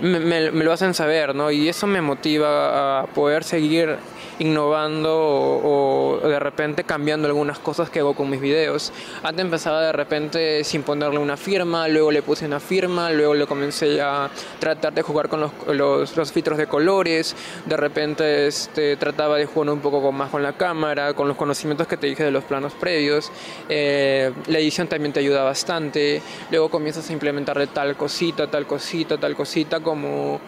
me, 0.01 0.51
me, 0.51 0.65
lo 0.65 0.73
hacen 0.73 0.95
saber, 0.95 1.35
¿no? 1.35 1.51
Y 1.51 1.69
eso 1.69 1.87
me 1.87 2.01
motiva 2.01 3.01
a 3.01 3.07
poder 3.07 3.45
seguir 3.45 3.97
innovando 4.39 5.13
o, 5.13 6.21
de 6.23 6.39
repente 6.39 6.85
cambiando 6.85 7.29
algunas 7.29 7.59
cosas 7.59 7.91
que 7.91 8.01
hago 8.01 8.15
con 8.15 8.29
mis 8.31 8.41
videos. 8.41 8.93
Antes 9.23 9.45
empezaba 9.45 9.83
de 9.83 9.93
repente 9.93 10.65
sin 10.65 10.83
ponerle 10.83 11.19
una 11.19 11.37
firma, 11.37 11.87
luego 11.89 12.11
le 12.11 12.23
puse 12.23 12.47
una 12.47 12.61
firma, 12.61 13.11
luego 13.11 13.35
le 13.35 13.47
comencé 13.47 14.01
a 14.01 14.31
tratar 14.59 14.95
de 14.95 15.03
jugar 15.03 15.29
con 15.29 15.41
los, 15.41 15.53
los, 15.69 16.17
los 16.17 16.33
filtros 16.33 16.59
de 16.59 16.67
colores, 16.67 17.37
de 17.67 17.77
repente 17.77 18.47
este, 18.47 18.97
trataba 18.97 19.37
de 19.37 19.47
jugar 19.47 19.71
un 19.71 19.81
poco 19.81 20.11
más 20.11 20.31
con 20.31 20.43
la 20.43 20.55
cámara, 20.55 21.13
con 21.13 21.29
los 21.29 21.37
conocimientos 21.37 21.87
que 21.87 21.99
te 21.99 22.07
dije 22.07 22.25
de 22.25 22.31
los 22.31 22.45
planos 22.45 22.73
previos. 22.73 23.31
Eh, 23.69 24.33
la 24.47 24.59
edición 24.59 24.89
también 24.89 25.13
te 25.13 25.21
ayuda 25.21 25.45
bastante, 25.45 26.23
luego 26.51 26.71
comienzas 26.71 27.09
a 27.11 27.13
implementarle 27.13 27.67
tal 27.67 27.97
cosita, 27.97 28.47
tal 28.47 28.67
cosita, 28.67 29.19
tal 29.19 29.37
cosita 29.37 29.81
como 29.91 30.41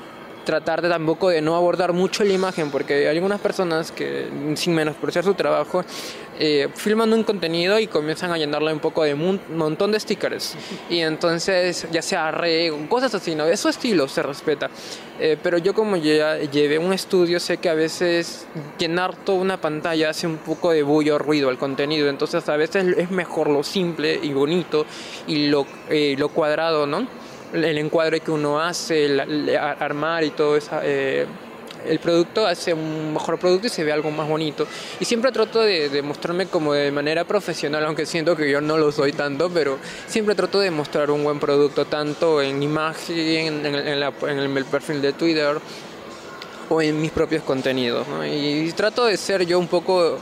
tratar 0.44 0.82
de 0.82 0.88
tampoco 0.88 1.30
de 1.30 1.40
no 1.40 1.56
abordar 1.56 1.92
mucho 1.92 2.22
la 2.22 2.32
imagen, 2.32 2.70
porque 2.70 2.94
hay 2.94 3.16
algunas 3.16 3.40
personas 3.40 3.90
que, 3.90 4.28
sin 4.54 4.72
menospreciar 4.72 5.24
su 5.24 5.34
trabajo, 5.34 5.84
eh, 6.38 6.68
filman 6.74 7.12
un 7.12 7.24
contenido 7.24 7.78
y 7.78 7.88
comienzan 7.88 8.30
a 8.30 8.38
llenarle 8.38 8.72
un 8.72 8.78
poco 8.78 9.02
de 9.02 9.14
un 9.14 9.40
montón 9.56 9.90
de 9.92 9.98
stickers. 9.98 10.54
Y 10.88 11.00
entonces, 11.00 11.86
ya 11.90 12.02
sea 12.02 12.30
re, 12.30 12.72
cosas 12.88 13.14
así, 13.14 13.34
¿no? 13.34 13.46
Es 13.46 13.60
su 13.60 13.68
estilo, 13.68 14.06
se 14.06 14.22
respeta. 14.22 14.70
Eh, 15.18 15.36
pero 15.42 15.58
yo 15.58 15.74
como 15.74 15.96
ya 15.96 16.38
llevé 16.38 16.78
un 16.78 16.92
estudio, 16.92 17.40
sé 17.40 17.58
que 17.58 17.68
a 17.68 17.74
veces 17.74 18.46
llenar 18.78 19.16
toda 19.16 19.38
una 19.38 19.60
pantalla 19.60 20.10
hace 20.10 20.26
un 20.26 20.38
poco 20.38 20.70
de 20.70 20.82
bullo, 20.82 21.18
ruido 21.18 21.48
al 21.48 21.58
contenido. 21.58 22.08
Entonces, 22.08 22.48
a 22.48 22.56
veces 22.56 22.86
es 22.96 23.10
mejor 23.10 23.48
lo 23.48 23.62
simple 23.62 24.18
y 24.22 24.32
bonito 24.32 24.86
y 25.26 25.48
lo, 25.48 25.66
eh, 25.90 26.14
lo 26.18 26.28
cuadrado, 26.28 26.86
¿no? 26.86 27.21
El 27.52 27.78
encuadre 27.78 28.20
que 28.20 28.30
uno 28.30 28.60
hace, 28.60 29.04
el, 29.06 29.56
armar 29.56 30.24
y 30.24 30.30
todo 30.30 30.56
eso. 30.56 30.78
Eh, 30.82 31.26
el 31.86 31.98
producto 31.98 32.46
hace 32.46 32.72
un 32.72 33.14
mejor 33.14 33.38
producto 33.38 33.66
y 33.66 33.70
se 33.70 33.84
ve 33.84 33.92
algo 33.92 34.10
más 34.10 34.28
bonito. 34.28 34.66
Y 35.00 35.04
siempre 35.04 35.32
trato 35.32 35.60
de, 35.60 36.02
mostrarme 36.02 36.46
como 36.46 36.72
de 36.74 36.90
manera 36.90 37.24
profesional, 37.24 37.84
aunque 37.84 38.06
siento 38.06 38.36
que 38.36 38.50
yo 38.50 38.60
no 38.60 38.78
lo 38.78 38.92
soy 38.92 39.12
tanto, 39.12 39.50
pero 39.50 39.78
siempre 40.06 40.34
trato 40.34 40.60
de 40.60 40.70
mostrar 40.70 41.10
un 41.10 41.24
buen 41.24 41.40
producto, 41.40 41.84
tanto 41.84 42.40
en 42.40 42.62
imagen, 42.62 43.66
en, 43.66 43.76
el 43.76 44.64
perfil 44.66 45.02
de 45.02 45.12
Twitter 45.12 45.58
o 46.68 46.80
en 46.80 47.00
mis 47.00 47.10
propios 47.10 47.42
contenidos. 47.42 48.06
Y 48.30 48.70
trato 48.72 49.04
de 49.06 49.16
ser 49.16 49.44
yo 49.44 49.58
un 49.58 49.68
poco 49.68 50.18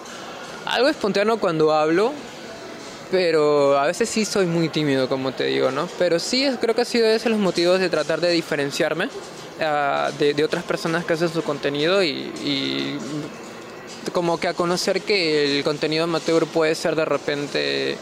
algo 0.67 0.89
espontáneo 0.89 1.39
cuando 1.39 1.73
hablo, 1.73 2.13
pero 3.11 3.79
a 3.79 3.87
veces 3.87 4.09
sí 4.09 4.25
soy 4.25 4.47
muy 4.47 4.69
tímido, 4.69 5.09
como 5.09 5.33
te 5.33 5.45
digo, 5.45 5.71
¿no? 5.71 5.89
Pero 5.99 6.19
sí, 6.19 6.49
creo 6.61 6.75
que 6.75 6.83
ha 6.83 6.85
sido 6.85 7.07
ese 7.07 7.29
los 7.29 7.39
motivos 7.39 7.81
de 7.81 7.89
tratar 7.89 8.21
de 8.21 8.31
diferenciarme 8.31 9.07
uh, 9.07 10.13
de, 10.19 10.45
otras 10.45 10.65
personas 10.65 11.05
que 11.05 11.15
hacen 11.15 11.29
su 11.29 11.43
contenido 11.43 12.03
y, 12.03 12.09
y, 12.09 12.99
como 14.13 14.39
que 14.39 14.49
a 14.49 14.55
conocer 14.55 15.03
que 15.03 15.59
el 15.59 15.65
contenido 15.65 16.05
amateur 16.05 16.47
puede 16.47 16.75
ser 16.75 16.97
de 16.97 17.05
repente 17.05 17.97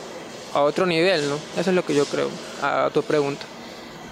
a 0.54 0.62
otro 0.62 0.86
nivel, 0.86 1.28
¿no? 1.28 1.36
Eso 1.60 1.70
es 1.70 1.76
lo 1.76 1.84
que 1.84 1.94
yo 1.94 2.04
creo, 2.06 2.28
a 2.62 2.90
tu 2.92 3.02
pregunta. 3.02 3.44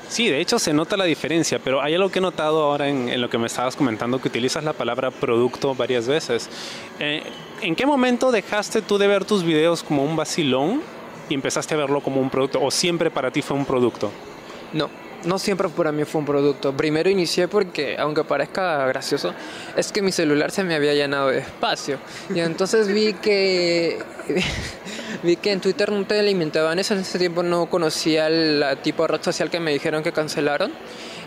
Sí, 0.09 0.29
de 0.29 0.41
hecho 0.41 0.59
se 0.59 0.73
nota 0.73 0.97
la 0.97 1.05
diferencia, 1.05 1.59
pero 1.59 1.83
hay 1.83 1.95
algo 1.95 2.11
que 2.11 2.21
he 2.21 2.23
notado 2.23 2.63
ahora 2.63 2.89
en, 2.89 3.21
lo 3.21 3.29
que 3.29 3.39
me 3.39 3.47
estabas 3.47 3.75
comentando, 3.75 4.21
que 4.21 4.29
utilizas 4.29 4.63
la 4.63 4.73
palabra 4.73 5.11
producto 5.11 5.75
varias 5.75 6.07
veces. 6.07 6.49
Eh, 7.01 7.23
¿En 7.61 7.75
qué 7.75 7.87
momento 7.87 8.31
dejaste 8.31 8.83
tú 8.83 8.99
de 8.99 9.09
ver 9.09 9.25
tus 9.25 9.43
videos 9.43 9.83
como 9.83 10.05
un 10.05 10.15
vacilón 10.15 10.81
y 11.29 11.35
empezaste 11.35 11.75
a 11.75 11.79
verlo 11.79 12.01
como 12.01 12.21
un 12.21 12.31
producto? 12.31 12.63
¿O 12.63 12.71
siempre 12.71 13.11
para 13.11 13.31
ti 13.31 13.43
fue 13.43 13.57
un 13.57 13.65
producto? 13.65 14.13
No, 14.73 14.89
no 15.27 15.39
siempre 15.39 15.69
para 15.69 15.93
mí 15.93 16.05
fue 16.05 16.21
un 16.21 16.27
producto. 16.27 16.73
Primero 16.77 17.11
inicié 17.11 17.49
porque, 17.49 17.97
aunque 17.99 18.25
parezca 18.25 18.87
gracioso, 18.87 19.35
es 19.77 19.93
que 19.93 20.03
mi 20.03 20.13
celular 20.13 20.51
se 20.51 20.65
me 20.65 20.75
había 20.75 20.95
llenado 20.95 21.29
de 21.29 21.39
espacio. 21.39 21.99
Y 22.35 22.41
entonces 22.41 22.89
vi 22.89 23.13
que 23.15 23.99
vi 25.23 25.37
que 25.37 25.53
en 25.53 25.61
Twitter 25.61 25.91
no 25.93 26.05
te 26.07 26.19
alimentaban 26.19 26.79
eso. 26.79 26.95
En 26.95 27.01
ese 27.01 27.19
tiempo 27.19 27.43
no 27.43 27.67
conocía 27.67 28.29
el 28.29 28.65
tipo 28.83 29.03
de 29.03 29.09
red 29.09 29.23
social 29.23 29.51
que 29.51 29.61
me 29.61 29.73
dijeron 29.73 30.03
que 30.03 30.13
cancelaron. 30.13 30.73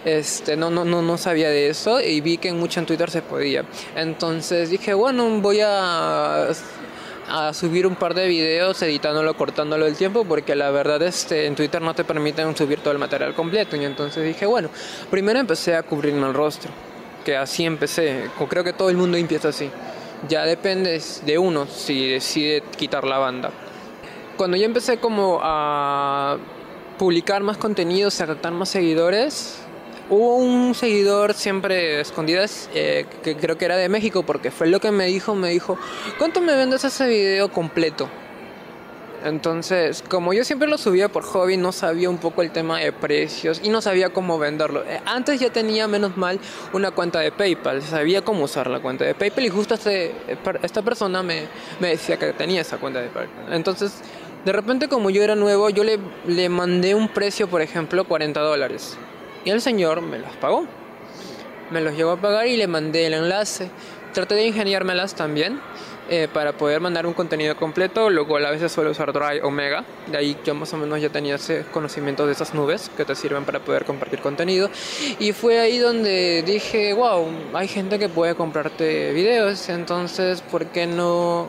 Este, 0.05 0.55
no, 0.55 0.69
no, 0.69 0.85
no, 0.85 1.01
no 1.01 1.17
sabía 1.17 1.49
de 1.49 1.69
eso 1.69 1.99
y 1.99 2.21
vi 2.21 2.37
que 2.37 2.53
mucho 2.53 2.79
en 2.79 2.85
Twitter 2.85 3.11
se 3.11 3.21
podía. 3.21 3.65
Entonces 3.95 4.69
dije, 4.69 4.93
bueno, 4.93 5.29
voy 5.41 5.59
a 5.61 6.47
a 7.29 7.53
subir 7.53 7.85
un 7.87 7.95
par 7.95 8.13
de 8.13 8.27
videos 8.27 8.81
editándolo, 8.81 9.35
cortándolo 9.35 9.85
el 9.85 9.95
tiempo, 9.95 10.25
porque 10.25 10.55
la 10.55 10.71
verdad 10.71 11.01
este, 11.01 11.45
en 11.45 11.55
Twitter 11.55 11.81
no 11.81 11.93
te 11.93 12.03
permiten 12.03 12.55
subir 12.55 12.79
todo 12.79 12.91
el 12.91 12.99
material 12.99 13.33
completo. 13.33 13.75
Y 13.75 13.85
entonces 13.85 14.23
dije, 14.23 14.45
bueno, 14.45 14.69
primero 15.09 15.39
empecé 15.39 15.75
a 15.75 15.83
cubrirme 15.83 16.27
el 16.27 16.33
rostro, 16.33 16.71
que 17.23 17.37
así 17.37 17.65
empecé. 17.65 18.29
Creo 18.49 18.63
que 18.63 18.73
todo 18.73 18.89
el 18.89 18.97
mundo 18.97 19.17
empieza 19.17 19.49
así. 19.49 19.69
Ya 20.27 20.43
depende 20.43 21.01
de 21.25 21.37
uno 21.37 21.65
si 21.67 22.09
decide 22.09 22.63
quitar 22.75 23.05
la 23.05 23.19
banda. 23.19 23.51
Cuando 24.35 24.57
yo 24.57 24.65
empecé 24.65 24.97
como 24.97 25.39
a 25.41 26.37
publicar 26.97 27.43
más 27.43 27.57
contenidos, 27.57 28.19
a 28.19 28.27
captar 28.27 28.51
más 28.51 28.69
seguidores, 28.69 29.61
Hubo 30.09 30.37
un 30.37 30.73
seguidor 30.73 31.35
siempre 31.35 32.01
escondidas 32.01 32.67
eh, 32.73 33.05
que 33.23 33.37
creo 33.37 33.59
que 33.59 33.65
era 33.65 33.77
de 33.77 33.89
México 33.89 34.23
porque 34.23 34.49
fue 34.49 34.65
lo 34.65 34.79
que 34.79 34.89
me 34.89 35.05
dijo, 35.05 35.35
me 35.35 35.49
dijo, 35.49 35.77
¿cuánto 36.17 36.41
me 36.41 36.55
vendes 36.55 36.83
ese 36.83 37.07
video 37.07 37.51
completo? 37.51 38.09
Entonces, 39.23 40.03
como 40.09 40.33
yo 40.33 40.43
siempre 40.43 40.67
lo 40.67 40.79
subía 40.79 41.09
por 41.09 41.21
hobby, 41.23 41.57
no 41.57 41.71
sabía 41.71 42.09
un 42.09 42.17
poco 42.17 42.41
el 42.41 42.49
tema 42.49 42.79
de 42.79 42.91
precios 42.91 43.61
y 43.63 43.69
no 43.69 43.81
sabía 43.81 44.09
cómo 44.09 44.39
venderlo. 44.39 44.83
Eh, 44.83 44.99
antes 45.05 45.39
ya 45.39 45.51
tenía, 45.51 45.87
menos 45.87 46.17
mal, 46.17 46.39
una 46.73 46.89
cuenta 46.89 47.19
de 47.19 47.31
PayPal, 47.31 47.83
sabía 47.83 48.23
cómo 48.23 48.45
usar 48.45 48.67
la 48.67 48.79
cuenta 48.79 49.05
de 49.05 49.13
PayPal 49.13 49.45
y 49.45 49.49
justo 49.49 49.75
este, 49.75 50.15
esta 50.63 50.81
persona 50.81 51.21
me, 51.21 51.43
me 51.79 51.89
decía 51.89 52.17
que 52.17 52.33
tenía 52.33 52.61
esa 52.61 52.77
cuenta 52.77 52.99
de 52.99 53.09
PayPal. 53.09 53.53
Entonces, 53.53 54.01
de 54.43 54.53
repente 54.53 54.87
como 54.87 55.11
yo 55.11 55.21
era 55.21 55.35
nuevo, 55.35 55.69
yo 55.69 55.83
le, 55.83 55.99
le 56.25 56.49
mandé 56.49 56.95
un 56.95 57.09
precio, 57.09 57.47
por 57.47 57.61
ejemplo, 57.61 58.05
40 58.05 58.39
dólares. 58.39 58.97
Y 59.45 59.49
el 59.49 59.61
señor 59.61 60.01
me 60.01 60.19
las 60.19 60.35
pagó. 60.37 60.65
Me 61.71 61.81
los 61.81 61.95
llegó 61.95 62.11
a 62.11 62.17
pagar 62.17 62.47
y 62.47 62.57
le 62.57 62.67
mandé 62.67 63.05
el 63.05 63.13
enlace. 63.13 63.69
Traté 64.13 64.35
de 64.35 64.47
ingeniármelas 64.47 65.15
también 65.15 65.59
eh, 66.11 66.27
para 66.33 66.53
poder 66.53 66.81
mandar 66.81 67.05
un 67.05 67.13
contenido 67.13 67.55
completo, 67.55 68.09
lo 68.09 68.27
cual 68.27 68.43
a 68.47 68.49
veces 68.49 68.71
suelo 68.71 68.89
usar 68.89 69.13
Drive 69.13 69.41
o 69.43 69.51
Mega. 69.51 69.85
De 70.07 70.17
ahí 70.17 70.35
yo 70.43 70.55
más 70.55 70.73
o 70.73 70.77
menos 70.77 70.99
ya 70.99 71.09
tenía 71.09 71.35
ese 71.35 71.65
conocimiento 71.71 72.25
de 72.25 72.31
esas 72.31 72.55
nubes 72.55 72.89
que 72.97 73.05
te 73.05 73.13
sirven 73.13 73.45
para 73.45 73.59
poder 73.59 73.85
compartir 73.85 74.19
contenido. 74.19 74.71
Y 75.19 75.33
fue 75.33 75.59
ahí 75.59 75.77
donde 75.77 76.41
dije, 76.41 76.93
wow, 76.93 77.27
hay 77.53 77.67
gente 77.67 77.99
que 77.99 78.09
puede 78.09 78.33
comprarte 78.33 79.13
videos, 79.13 79.69
entonces, 79.69 80.41
¿por 80.41 80.65
qué 80.65 80.87
no 80.87 81.47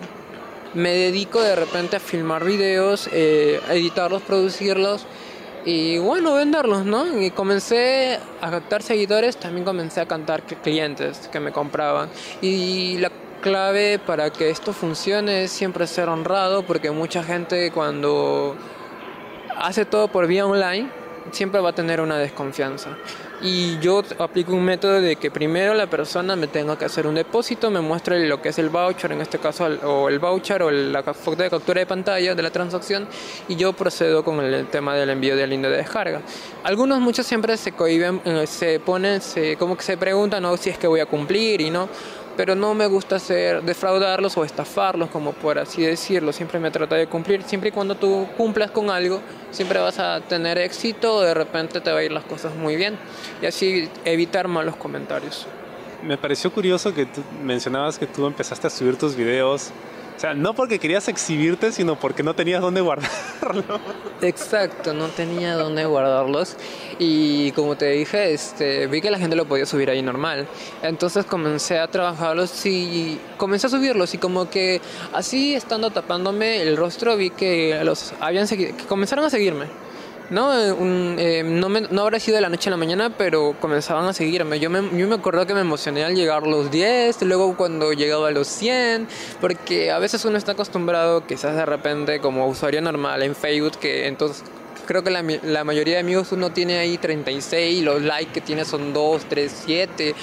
me 0.75 0.91
dedico 0.91 1.41
de 1.41 1.57
repente 1.57 1.97
a 1.97 2.01
filmar 2.01 2.45
videos, 2.45 3.09
eh, 3.13 3.61
editarlos, 3.71 4.21
producirlos? 4.21 5.07
Y 5.65 5.99
bueno, 5.99 6.35
venderlos, 6.35 6.85
¿no? 6.85 7.21
Y 7.21 7.31
comencé 7.31 8.19
a 8.41 8.51
captar 8.51 8.83
seguidores, 8.83 9.37
también 9.37 9.65
comencé 9.65 10.01
a 10.01 10.07
cantar 10.07 10.43
clientes 10.43 11.29
que 11.29 11.41
me 11.41 11.53
compraban. 11.53 12.09
Y 12.41 12.99
la 12.99 13.11
clave 13.41 13.99
para 13.99 14.31
que 14.31 14.51
esto 14.51 14.73
funcione 14.73 15.45
es 15.45 15.51
siempre 15.51 15.87
ser 15.87 16.09
honrado, 16.09 16.65
porque 16.65 16.91
mucha 16.91 17.23
gente 17.23 17.71
cuando 17.73 18.57
hace 19.57 19.85
todo 19.85 20.09
por 20.09 20.27
vía 20.27 20.47
online, 20.47 20.89
siempre 21.33 21.61
va 21.61 21.71
a 21.71 21.75
tener 21.75 22.01
una 22.01 22.19
desconfianza. 22.19 22.97
Y 23.43 23.79
yo 23.79 24.03
aplico 24.19 24.53
un 24.53 24.65
método 24.65 25.01
de 25.01 25.17
que 25.17 25.31
primero 25.31 25.73
la 25.73 25.87
persona 25.87 26.37
me 26.37 26.47
tenga 26.47 26.77
que 26.77 26.85
hacer 26.85 27.07
un 27.07 27.15
depósito, 27.15 27.71
me 27.71 27.81
muestre 27.81 28.29
lo 28.29 28.43
que 28.43 28.51
es 28.51 28.59
el 28.59 28.69
voucher, 28.69 29.13
en 29.13 29.23
este 29.23 29.39
caso, 29.39 29.65
o 29.65 30.11
el 30.11 30.19
voucher 30.19 30.63
o 30.63 30.71
la 30.71 31.03
foto 31.03 31.43
de 31.43 31.49
captura 31.49 31.81
de 31.81 31.87
pantalla 31.87 32.35
de 32.35 32.43
la 32.43 32.51
transacción, 32.51 33.09
y 33.49 33.57
yo 33.57 33.73
procedo 33.73 34.23
con 34.23 34.41
el 34.41 34.67
tema 34.67 34.95
del 34.95 35.09
envío 35.09 35.37
del 35.37 35.49
link 35.49 35.63
de 35.63 35.71
descarga. 35.71 36.21
Algunos, 36.65 37.01
muchos 37.01 37.27
siempre 37.27 37.57
se 37.57 37.73
cohiben, 37.73 38.21
eh, 38.27 38.47
se 38.47 38.79
ponen, 38.79 39.23
se, 39.23 39.57
como 39.57 39.75
que 39.75 39.85
se 39.85 39.97
preguntan 39.97 40.43
¿no? 40.43 40.57
si 40.59 40.69
es 40.69 40.77
que 40.77 40.87
voy 40.87 41.01
a 41.01 41.07
cumplir 41.07 41.63
y 41.63 41.71
no 41.71 41.89
pero 42.41 42.55
no 42.55 42.73
me 42.73 42.87
gusta 42.87 43.17
hacer 43.17 43.63
defraudarlos 43.63 44.35
o 44.39 44.47
estafarlos, 44.47 45.11
como 45.11 45.35
por 45.35 45.59
así 45.59 45.83
decirlo. 45.83 46.33
Siempre 46.33 46.59
me 46.59 46.71
trata 46.71 46.97
de 46.97 47.07
cumplir. 47.07 47.43
Siempre 47.43 47.69
y 47.69 47.73
cuando 47.73 47.97
tú 47.97 48.27
cumplas 48.35 48.71
con 48.71 48.89
algo, 48.89 49.21
siempre 49.51 49.79
vas 49.79 49.99
a 49.99 50.23
tener 50.23 50.57
éxito, 50.57 51.21
de 51.21 51.35
repente 51.35 51.83
te 51.83 51.93
va 51.93 51.99
a 51.99 52.03
ir 52.03 52.11
las 52.11 52.25
cosas 52.25 52.55
muy 52.55 52.77
bien. 52.77 52.97
Y 53.43 53.45
así 53.45 53.91
evitar 54.07 54.49
malos 54.49 54.77
comentarios. 54.77 55.47
Me 56.03 56.17
pareció 56.17 56.51
curioso 56.51 56.95
que 56.95 57.05
tú 57.05 57.21
mencionabas 57.43 57.99
que 57.99 58.07
tú 58.07 58.27
empezaste 58.27 58.69
a 58.69 58.71
subir 58.71 58.97
tus 58.97 59.15
videos 59.15 59.71
o 60.21 60.23
sea, 60.23 60.35
no 60.35 60.53
porque 60.53 60.79
querías 60.79 61.09
exhibirte, 61.09 61.73
sino 61.73 61.99
porque 61.99 62.23
no 62.23 62.35
tenías 62.35 62.61
dónde 62.61 62.83
guardarlo. 62.83 63.81
Exacto, 64.21 64.93
no 64.93 65.09
tenía 65.09 65.55
dónde 65.55 65.87
guardarlos. 65.87 66.59
Y 66.99 67.53
como 67.53 67.75
te 67.79 67.87
dije, 67.93 68.35
este, 68.35 68.87
vi 68.87 69.01
que 69.01 69.11
la 69.11 69.19
gente 69.19 69.35
lo 69.35 69.47
podía 69.47 69.65
subir 69.65 69.89
ahí 69.89 70.03
normal. 70.03 70.47
Entonces 70.83 71.25
comencé 71.25 71.79
a 71.79 71.89
trabajarlos 71.89 72.67
y 72.67 73.19
comencé 73.39 73.69
a 73.69 73.71
subirlos. 73.71 74.13
Y 74.13 74.19
como 74.19 74.51
que 74.51 74.83
así 75.15 75.55
estando 75.55 75.91
tapándome 75.91 76.61
el 76.61 76.77
rostro, 76.77 77.17
vi 77.17 77.31
que 77.31 77.81
los 77.83 78.13
habían 78.21 78.47
que 78.47 78.75
comenzaron 78.87 79.25
a 79.25 79.31
seguirme. 79.31 79.69
No, 80.31 80.53
eh, 80.57 81.43
no, 81.45 81.69
me, 81.69 81.81
no, 81.81 82.03
habrá 82.03 82.21
sido 82.21 82.37
de 82.37 82.41
la 82.41 82.49
noche 82.49 82.69
a 82.69 82.71
la 82.71 82.77
mañana, 82.77 83.11
pero 83.19 83.57
comenzaban 83.61 84.07
a 84.07 84.13
seguirme. 84.13 84.61
Yo 84.61 84.71
me, 84.71 84.81
yo 84.97 85.09
me 85.09 85.17
acuerdo 85.17 85.45
que 85.45 85.55
me 85.55 85.61
emocioné 85.61 86.05
al 86.05 86.15
llegar 86.15 86.47
los 86.47 86.71
10, 86.71 87.23
luego 87.23 87.57
cuando 87.57 87.93
llegaba 87.93 88.29
a 88.29 88.31
los 88.31 88.47
100, 88.47 89.09
porque 89.41 89.91
a 89.91 89.99
veces 89.99 90.25
uno 90.25 90.39
está 90.39 90.53
acostumbrado, 90.53 91.27
quizás 91.27 91.57
de 91.57 91.67
repente 91.67 92.21
como 92.21 92.47
usuario 92.47 92.81
normal 92.81 93.25
en 93.25 93.35
Facebook, 93.35 93.79
que 93.81 94.07
entonces 94.07 94.45
creo 94.87 95.03
que 95.03 95.11
la, 95.11 95.23
la 95.43 95.65
mayoría 95.65 95.95
de 95.95 96.01
amigos 96.01 96.31
uno 96.31 96.51
tiene 96.51 96.79
ahí 96.79 96.97
36, 96.97 97.83
los 97.83 98.01
likes 98.01 98.33
que 98.33 98.41
tiene 98.41 98.65
son 98.65 98.93
2, 98.93 99.25
3, 99.29 99.63
7. 99.67 100.15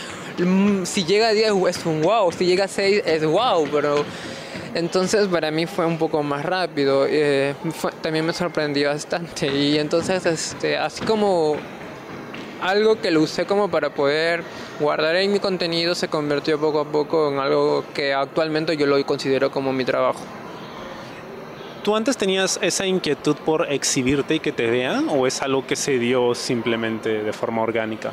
Si 0.83 1.03
llega 1.03 1.29
a 1.29 1.33
10 1.33 1.51
es 1.67 1.85
un 1.85 2.01
wow, 2.01 2.31
si 2.31 2.45
llega 2.45 2.65
a 2.65 2.67
6 2.69 3.03
es 3.05 3.25
wow, 3.25 3.67
pero 3.69 4.05
entonces 4.73 5.27
para 5.27 5.51
mí 5.51 5.65
fue 5.65 5.85
un 5.85 5.97
poco 5.97 6.23
más 6.23 6.45
rápido, 6.45 7.05
eh, 7.07 7.55
también 8.01 8.25
me 8.25 8.33
sorprendió 8.33 8.89
bastante 8.89 9.47
y 9.47 9.77
entonces 9.77 10.25
este, 10.25 10.77
así 10.77 11.03
como 11.03 11.55
algo 12.61 12.99
que 12.99 13.11
lo 13.11 13.21
usé 13.21 13.45
como 13.45 13.69
para 13.69 13.89
poder 13.91 14.43
guardar 14.79 15.15
en 15.17 15.31
mi 15.31 15.39
contenido 15.39 15.95
se 15.95 16.07
convirtió 16.07 16.59
poco 16.59 16.79
a 16.81 16.85
poco 16.85 17.31
en 17.31 17.39
algo 17.39 17.83
que 17.93 18.13
actualmente 18.13 18.77
yo 18.77 18.85
lo 18.85 19.03
considero 19.05 19.51
como 19.51 19.71
mi 19.73 19.85
trabajo. 19.85 20.21
¿Tú 21.83 21.95
antes 21.95 22.17
tenías 22.17 22.59
esa 22.61 22.85
inquietud 22.85 23.37
por 23.45 23.71
exhibirte 23.71 24.35
y 24.35 24.39
que 24.39 24.51
te 24.51 24.67
vean 24.67 25.07
o 25.09 25.25
es 25.25 25.41
algo 25.41 25.65
que 25.65 25.75
se 25.75 25.97
dio 25.99 26.35
simplemente 26.35 27.23
de 27.23 27.31
forma 27.31 27.61
orgánica? 27.61 28.11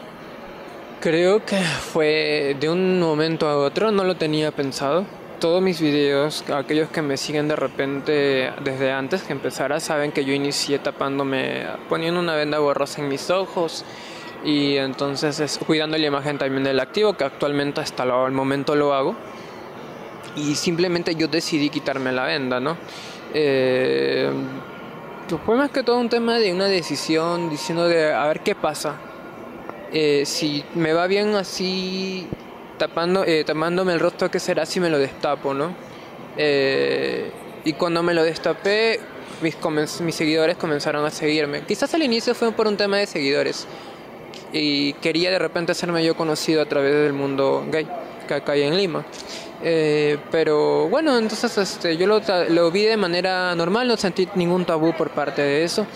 Creo 1.00 1.44
que 1.44 1.58
fue 1.58 2.56
de 2.60 2.68
un 2.68 3.00
momento 3.00 3.48
a 3.48 3.56
otro, 3.56 3.90
no 3.90 4.04
lo 4.04 4.14
tenía 4.14 4.52
pensado 4.52 5.04
todos 5.44 5.60
mis 5.60 5.78
videos, 5.78 6.42
aquellos 6.50 6.88
que 6.88 7.02
me 7.02 7.18
siguen 7.18 7.48
de 7.48 7.54
repente 7.54 8.50
desde 8.64 8.92
antes 8.92 9.24
que 9.24 9.34
empezara, 9.34 9.78
saben 9.78 10.10
que 10.10 10.24
yo 10.24 10.32
inicié 10.32 10.78
tapándome, 10.78 11.66
poniendo 11.90 12.18
una 12.18 12.34
venda 12.34 12.60
borrosa 12.60 13.02
en 13.02 13.08
mis 13.10 13.28
ojos 13.28 13.84
y 14.42 14.78
entonces 14.78 15.40
es, 15.40 15.58
cuidando 15.58 15.98
la 15.98 16.06
imagen 16.06 16.38
también 16.38 16.64
del 16.64 16.80
activo, 16.80 17.12
que 17.12 17.24
actualmente 17.24 17.82
hasta 17.82 18.04
el 18.04 18.32
momento 18.32 18.74
lo 18.74 18.94
hago. 18.94 19.16
Y 20.34 20.54
simplemente 20.54 21.14
yo 21.14 21.28
decidí 21.28 21.68
quitarme 21.68 22.10
la 22.10 22.24
venda, 22.24 22.58
¿no? 22.58 22.78
Eh, 23.34 24.32
fue 25.44 25.56
más 25.56 25.70
que 25.70 25.82
todo 25.82 25.98
un 25.98 26.08
tema 26.08 26.38
de 26.38 26.54
una 26.54 26.68
decisión 26.68 27.50
diciendo 27.50 27.86
de 27.86 28.14
a 28.14 28.26
ver 28.28 28.40
qué 28.40 28.54
pasa. 28.54 28.94
Eh, 29.92 30.22
si 30.24 30.64
me 30.74 30.94
va 30.94 31.06
bien 31.06 31.34
así 31.34 32.30
tapando, 32.78 33.24
eh, 33.24 33.44
tapándome 33.44 33.92
el 33.92 34.00
rostro, 34.00 34.30
¿qué 34.30 34.40
será 34.40 34.66
si 34.66 34.80
me 34.80 34.90
lo 34.90 34.98
destapo, 34.98 35.54
no? 35.54 35.74
Eh, 36.36 37.30
y 37.64 37.72
cuando 37.74 38.02
me 38.02 38.14
lo 38.14 38.22
destapé, 38.22 39.00
mis, 39.40 39.56
mis 40.00 40.14
seguidores 40.14 40.56
comenzaron 40.56 41.04
a 41.04 41.10
seguirme. 41.10 41.62
Quizás 41.62 41.92
al 41.94 42.02
inicio 42.02 42.34
fue 42.34 42.52
por 42.52 42.66
un 42.66 42.76
tema 42.76 42.98
de 42.98 43.06
seguidores. 43.06 43.66
Y 44.52 44.92
quería 44.94 45.30
de 45.30 45.38
repente 45.38 45.72
hacerme 45.72 46.04
yo 46.04 46.16
conocido 46.16 46.62
a 46.62 46.66
través 46.66 46.94
del 46.94 47.12
mundo 47.12 47.66
gay, 47.70 47.88
que 48.28 48.34
acá 48.34 48.52
hay 48.52 48.62
en 48.62 48.76
Lima. 48.76 49.04
Eh, 49.62 50.18
pero 50.30 50.88
bueno, 50.88 51.16
entonces 51.18 51.56
este, 51.56 51.96
yo 51.96 52.06
lo, 52.06 52.20
lo, 52.50 52.70
vi 52.70 52.82
de 52.82 52.96
manera 52.96 53.54
normal, 53.54 53.88
no 53.88 53.96
sentí 53.96 54.28
ningún 54.34 54.64
tabú 54.64 54.92
por 54.92 55.10
parte 55.10 55.42
de 55.42 55.64
eso. 55.64 55.86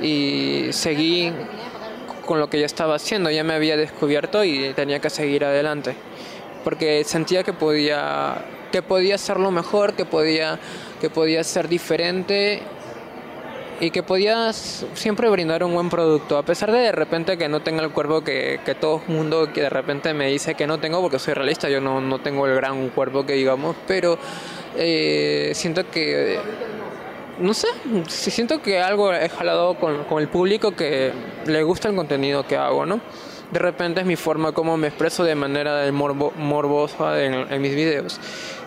Y 0.00 0.68
seguí 0.70 1.32
con 2.32 2.40
lo 2.40 2.48
que 2.48 2.58
ya 2.58 2.64
estaba 2.64 2.94
haciendo, 2.94 3.30
ya 3.30 3.44
me 3.44 3.52
había 3.52 3.76
descubierto 3.76 4.42
y 4.42 4.72
tenía 4.72 5.00
que 5.00 5.10
seguir 5.10 5.44
adelante. 5.44 5.94
Porque 6.64 7.04
sentía 7.04 7.42
que 7.42 7.52
podía 7.52 8.42
que 8.72 8.80
podía 8.80 9.16
hacerlo 9.16 9.50
mejor, 9.50 9.92
que 9.92 10.06
podía 10.06 10.58
que 10.98 11.10
podía 11.10 11.44
ser 11.44 11.68
diferente 11.68 12.62
y 13.80 13.90
que 13.90 14.02
podía 14.02 14.50
siempre 14.54 15.28
brindar 15.28 15.62
un 15.62 15.74
buen 15.74 15.90
producto, 15.90 16.38
a 16.38 16.42
pesar 16.42 16.72
de 16.72 16.78
de 16.78 16.92
repente 16.92 17.36
que 17.36 17.50
no 17.50 17.60
tenga 17.60 17.82
el 17.82 17.90
cuerpo 17.90 18.24
que, 18.24 18.60
que 18.64 18.74
todo 18.74 19.02
el 19.06 19.14
mundo 19.14 19.52
que 19.52 19.60
de 19.60 19.68
repente 19.68 20.14
me 20.14 20.28
dice 20.28 20.54
que 20.54 20.66
no 20.66 20.80
tengo, 20.80 21.02
porque 21.02 21.18
soy 21.18 21.34
realista, 21.34 21.68
yo 21.68 21.82
no, 21.82 22.00
no 22.00 22.18
tengo 22.20 22.46
el 22.46 22.54
gran 22.54 22.88
cuerpo 22.88 23.26
que 23.26 23.34
digamos, 23.34 23.76
pero 23.86 24.18
eh, 24.74 25.52
siento 25.54 25.90
que, 25.90 26.38
no 27.38 27.54
sé, 27.54 27.68
siento 28.08 28.62
que 28.62 28.80
algo 28.80 29.12
he 29.12 29.28
jalado 29.28 29.74
con, 29.74 30.04
con 30.04 30.20
el 30.20 30.28
público 30.28 30.72
que 30.72 31.12
le 31.46 31.62
gusta 31.62 31.88
el 31.88 31.96
contenido 31.96 32.46
que 32.46 32.56
hago, 32.56 32.86
¿no? 32.86 33.00
de 33.52 33.58
repente 33.58 34.00
es 34.00 34.06
mi 34.06 34.16
forma 34.16 34.52
como 34.52 34.76
me 34.78 34.88
expreso 34.88 35.24
de 35.24 35.34
manera 35.34 35.76
de 35.76 35.92
morbo, 35.92 36.32
morbosa 36.36 37.22
en, 37.22 37.34
en, 37.52 37.60
mis 37.60 37.74
videos. 37.74 38.18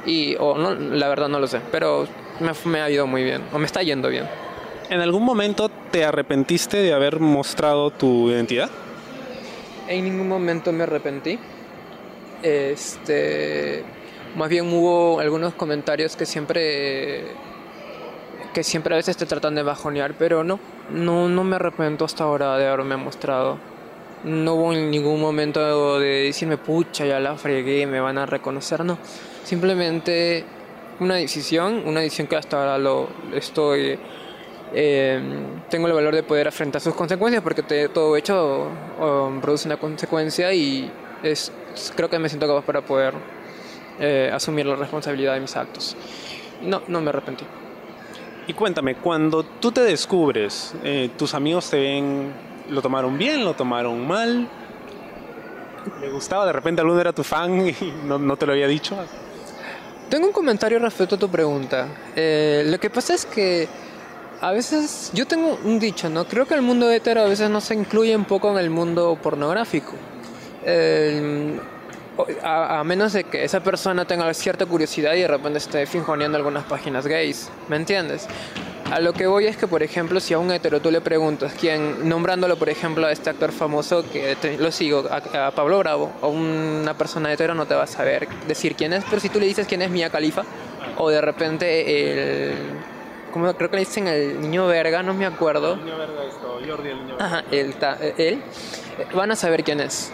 Y 0.06 0.36
o 0.40 0.58
no, 0.58 0.76
la 0.76 1.10
verdad 1.10 1.28
no 1.28 1.40
lo 1.40 1.48
sé, 1.48 1.60
pero 1.72 2.08
me, 2.40 2.52
me 2.66 2.82
ha 2.82 2.90
ido 2.90 3.08
muy 3.08 3.24
bien, 3.24 3.42
o 3.52 3.58
me 3.58 3.66
está 3.66 3.82
yendo 3.82 4.10
bien. 4.10 4.28
¿En 4.90 5.02
algún 5.02 5.24
momento 5.24 5.70
te 5.90 6.06
arrepentiste 6.06 6.78
de 6.78 6.94
haber 6.94 7.20
mostrado 7.20 7.90
tu 7.90 8.30
identidad? 8.30 8.70
En 9.88 10.04
ningún 10.04 10.28
momento 10.28 10.72
me 10.72 10.84
arrepentí. 10.84 11.40
Este, 12.44 13.84
más 14.36 14.50
bien 14.50 14.72
hubo 14.72 15.20
algunos 15.20 15.56
comentarios 15.56 16.16
que 16.16 16.28
siempre 16.28 17.24
que 18.56 18.64
siempre 18.64 18.96
a 18.96 18.98
veces 18.98 19.18
te 19.18 19.26
tratan 19.26 19.54
de 19.54 19.64
bajonear, 19.64 20.16
pero 20.18 20.46
no, 20.46 20.62
no, 20.90 21.28
no 21.28 21.44
me 21.44 21.58
arrepiento 21.58 22.06
hasta 22.06 22.24
ahora 22.24 22.58
de 22.58 22.66
haberme 22.66 22.96
mostrado. 22.96 23.58
No 24.24 24.54
hubo 24.54 24.74
en 24.74 24.90
ningún 24.90 25.20
momento 25.20 26.00
de 26.00 26.24
decirme, 26.24 26.58
pucha, 26.58 27.06
ya 27.06 27.20
la 27.20 27.36
fregué, 27.36 27.86
me 27.86 28.00
van 28.00 28.18
a 28.18 28.26
reconocer, 28.26 28.86
no. 28.86 28.98
Simplemente 29.44 30.46
una 31.02 31.16
decisión, 31.16 31.84
una 31.86 32.00
decisión 32.00 32.28
que 32.28 32.38
hasta 32.38 32.58
ahora 32.58 32.78
lo 32.78 33.10
estoy 33.34 34.00
eh, 34.74 35.22
tengo 35.70 35.88
el 35.88 35.94
valor 35.94 36.16
de 36.16 36.24
poder 36.24 36.48
afrontar 36.48 36.82
sus 36.82 36.96
consecuencias 36.96 37.44
porque 37.44 37.62
todo 37.90 38.16
hecho 38.16 38.70
produce 39.42 39.68
una 39.68 39.78
consecuencia 39.78 40.54
y 40.54 40.90
es, 41.24 41.52
creo 41.94 42.10
que 42.10 42.20
me 42.20 42.30
siento 42.30 42.48
capaz 42.48 42.64
para 42.64 42.82
poder 42.82 43.14
eh, 44.00 44.32
asumir 44.34 44.66
la 44.66 44.78
responsabilidad 44.78 45.34
de 45.34 45.42
mis 45.42 45.56
actos. 45.58 45.98
No, 46.62 46.82
no 46.88 47.02
me 47.02 47.10
arrepentí. 47.10 47.46
Y 48.48 48.54
cuéntame, 48.54 48.96
cuando 48.96 49.44
tú 49.44 49.72
te 49.72 49.82
descubres, 49.82 50.76
eh, 50.84 51.10
tus 51.18 51.34
amigos 51.34 51.70
te 51.70 51.80
ven, 51.80 52.32
¿lo 52.70 52.82
tomaron 52.82 53.18
bien, 53.18 53.44
lo 53.44 53.56
tomaron 53.56 54.08
mal? 54.08 54.48
¿Le 56.00 56.10
gustaba? 56.10 56.46
De 56.46 56.54
repente 56.54 56.82
alguno 56.82 57.02
era 57.02 57.12
tu 57.12 57.24
fan 57.24 57.68
y 57.68 57.76
no, 58.06 58.20
no 58.20 58.38
te 58.38 58.46
lo 58.46 58.54
había 58.54 58.68
dicho. 58.68 58.96
Tengo 60.10 60.28
un 60.28 60.34
comentario 60.34 60.78
respecto 60.78 61.16
a 61.16 61.20
tu 61.20 61.30
pregunta. 61.30 61.88
lo 62.16 62.80
que 62.80 62.90
pasa 62.92 63.16
es 63.16 63.26
que 63.26 63.68
a 64.42 64.52
veces, 64.52 65.10
yo 65.14 65.26
tengo 65.26 65.58
un 65.64 65.80
dicho, 65.80 66.10
¿no? 66.10 66.26
Creo 66.26 66.46
que 66.46 66.54
el 66.54 66.62
mundo 66.62 66.92
hetero 66.92 67.22
a 67.22 67.26
veces 67.26 67.50
no 67.50 67.62
se 67.62 67.74
incluye 67.74 68.16
un 68.16 68.26
poco 68.26 68.52
en 68.52 68.58
el 68.60 68.70
mundo 68.70 69.18
pornográfico. 69.22 69.94
A, 72.44 72.84
menos 72.84 73.14
de 73.14 73.24
que 73.24 73.44
esa 73.44 73.62
persona 73.62 74.06
tenga 74.06 74.34
cierta 74.34 74.66
curiosidad 74.66 75.14
y 75.14 75.22
de 75.22 75.28
repente 75.28 75.58
esté 75.58 75.86
finjoneando 75.86 76.38
algunas 76.38 76.64
páginas 76.66 77.08
gays, 77.08 77.50
¿me 77.68 77.76
entiendes? 77.76 78.28
A 78.92 79.00
lo 79.00 79.14
que 79.14 79.26
voy 79.26 79.48
es 79.48 79.58
que, 79.58 79.68
por 79.68 79.82
ejemplo, 79.82 80.20
si 80.20 80.36
a 80.36 80.40
un 80.40 80.52
hetero 80.52 80.80
tú 80.80 80.92
le 80.92 81.02
preguntas 81.02 81.54
quién, 81.60 82.08
nombrándolo, 82.08 82.56
por 82.56 82.70
ejemplo, 82.70 83.08
a 83.08 83.12
este 83.12 83.32
actor 83.32 83.52
famoso 83.52 84.06
que 84.12 84.38
lo 84.60 84.72
sigo, 84.72 85.06
a, 85.10 85.52
Pablo 85.52 85.80
Bravo, 85.80 86.12
o 86.22 86.30
una 86.30 86.96
persona 86.96 87.34
hetero 87.34 87.56
no 87.56 87.66
te 87.66 87.74
va 87.74 87.84
a 87.84 87.88
saber 87.88 88.28
decir 88.48 88.76
quién 88.76 88.94
es, 88.94 89.04
pero 89.10 89.20
si 89.20 89.30
tú 89.30 89.40
le 89.40 89.48
dices 89.48 89.68
quién 89.68 89.82
es 89.82 89.90
Mia 89.90 90.10
Khalifa, 90.10 90.44
o 90.98 91.10
de 91.10 91.20
repente 91.20 92.52
el 92.52 92.56
creo 93.58 93.70
que 93.70 93.76
le 93.76 93.80
dicen 93.80 94.08
el 94.08 94.40
niño 94.40 94.68
verga, 94.68 95.04
no 95.04 95.14
me 95.14 95.26
acuerdo. 95.26 95.74
El 95.74 95.86
niño 95.86 95.98
verga 95.98 96.24
esto, 96.24 96.60
Jordi 96.66 96.90
el 96.90 96.98
niño 96.98 97.18
verga. 97.18 97.26
Ajá, 97.26 97.44
él, 97.52 97.76
él, 98.18 98.42
van 99.14 99.32
a 99.32 99.36
saber 99.36 99.64
quién 99.64 99.82
es. 99.82 100.12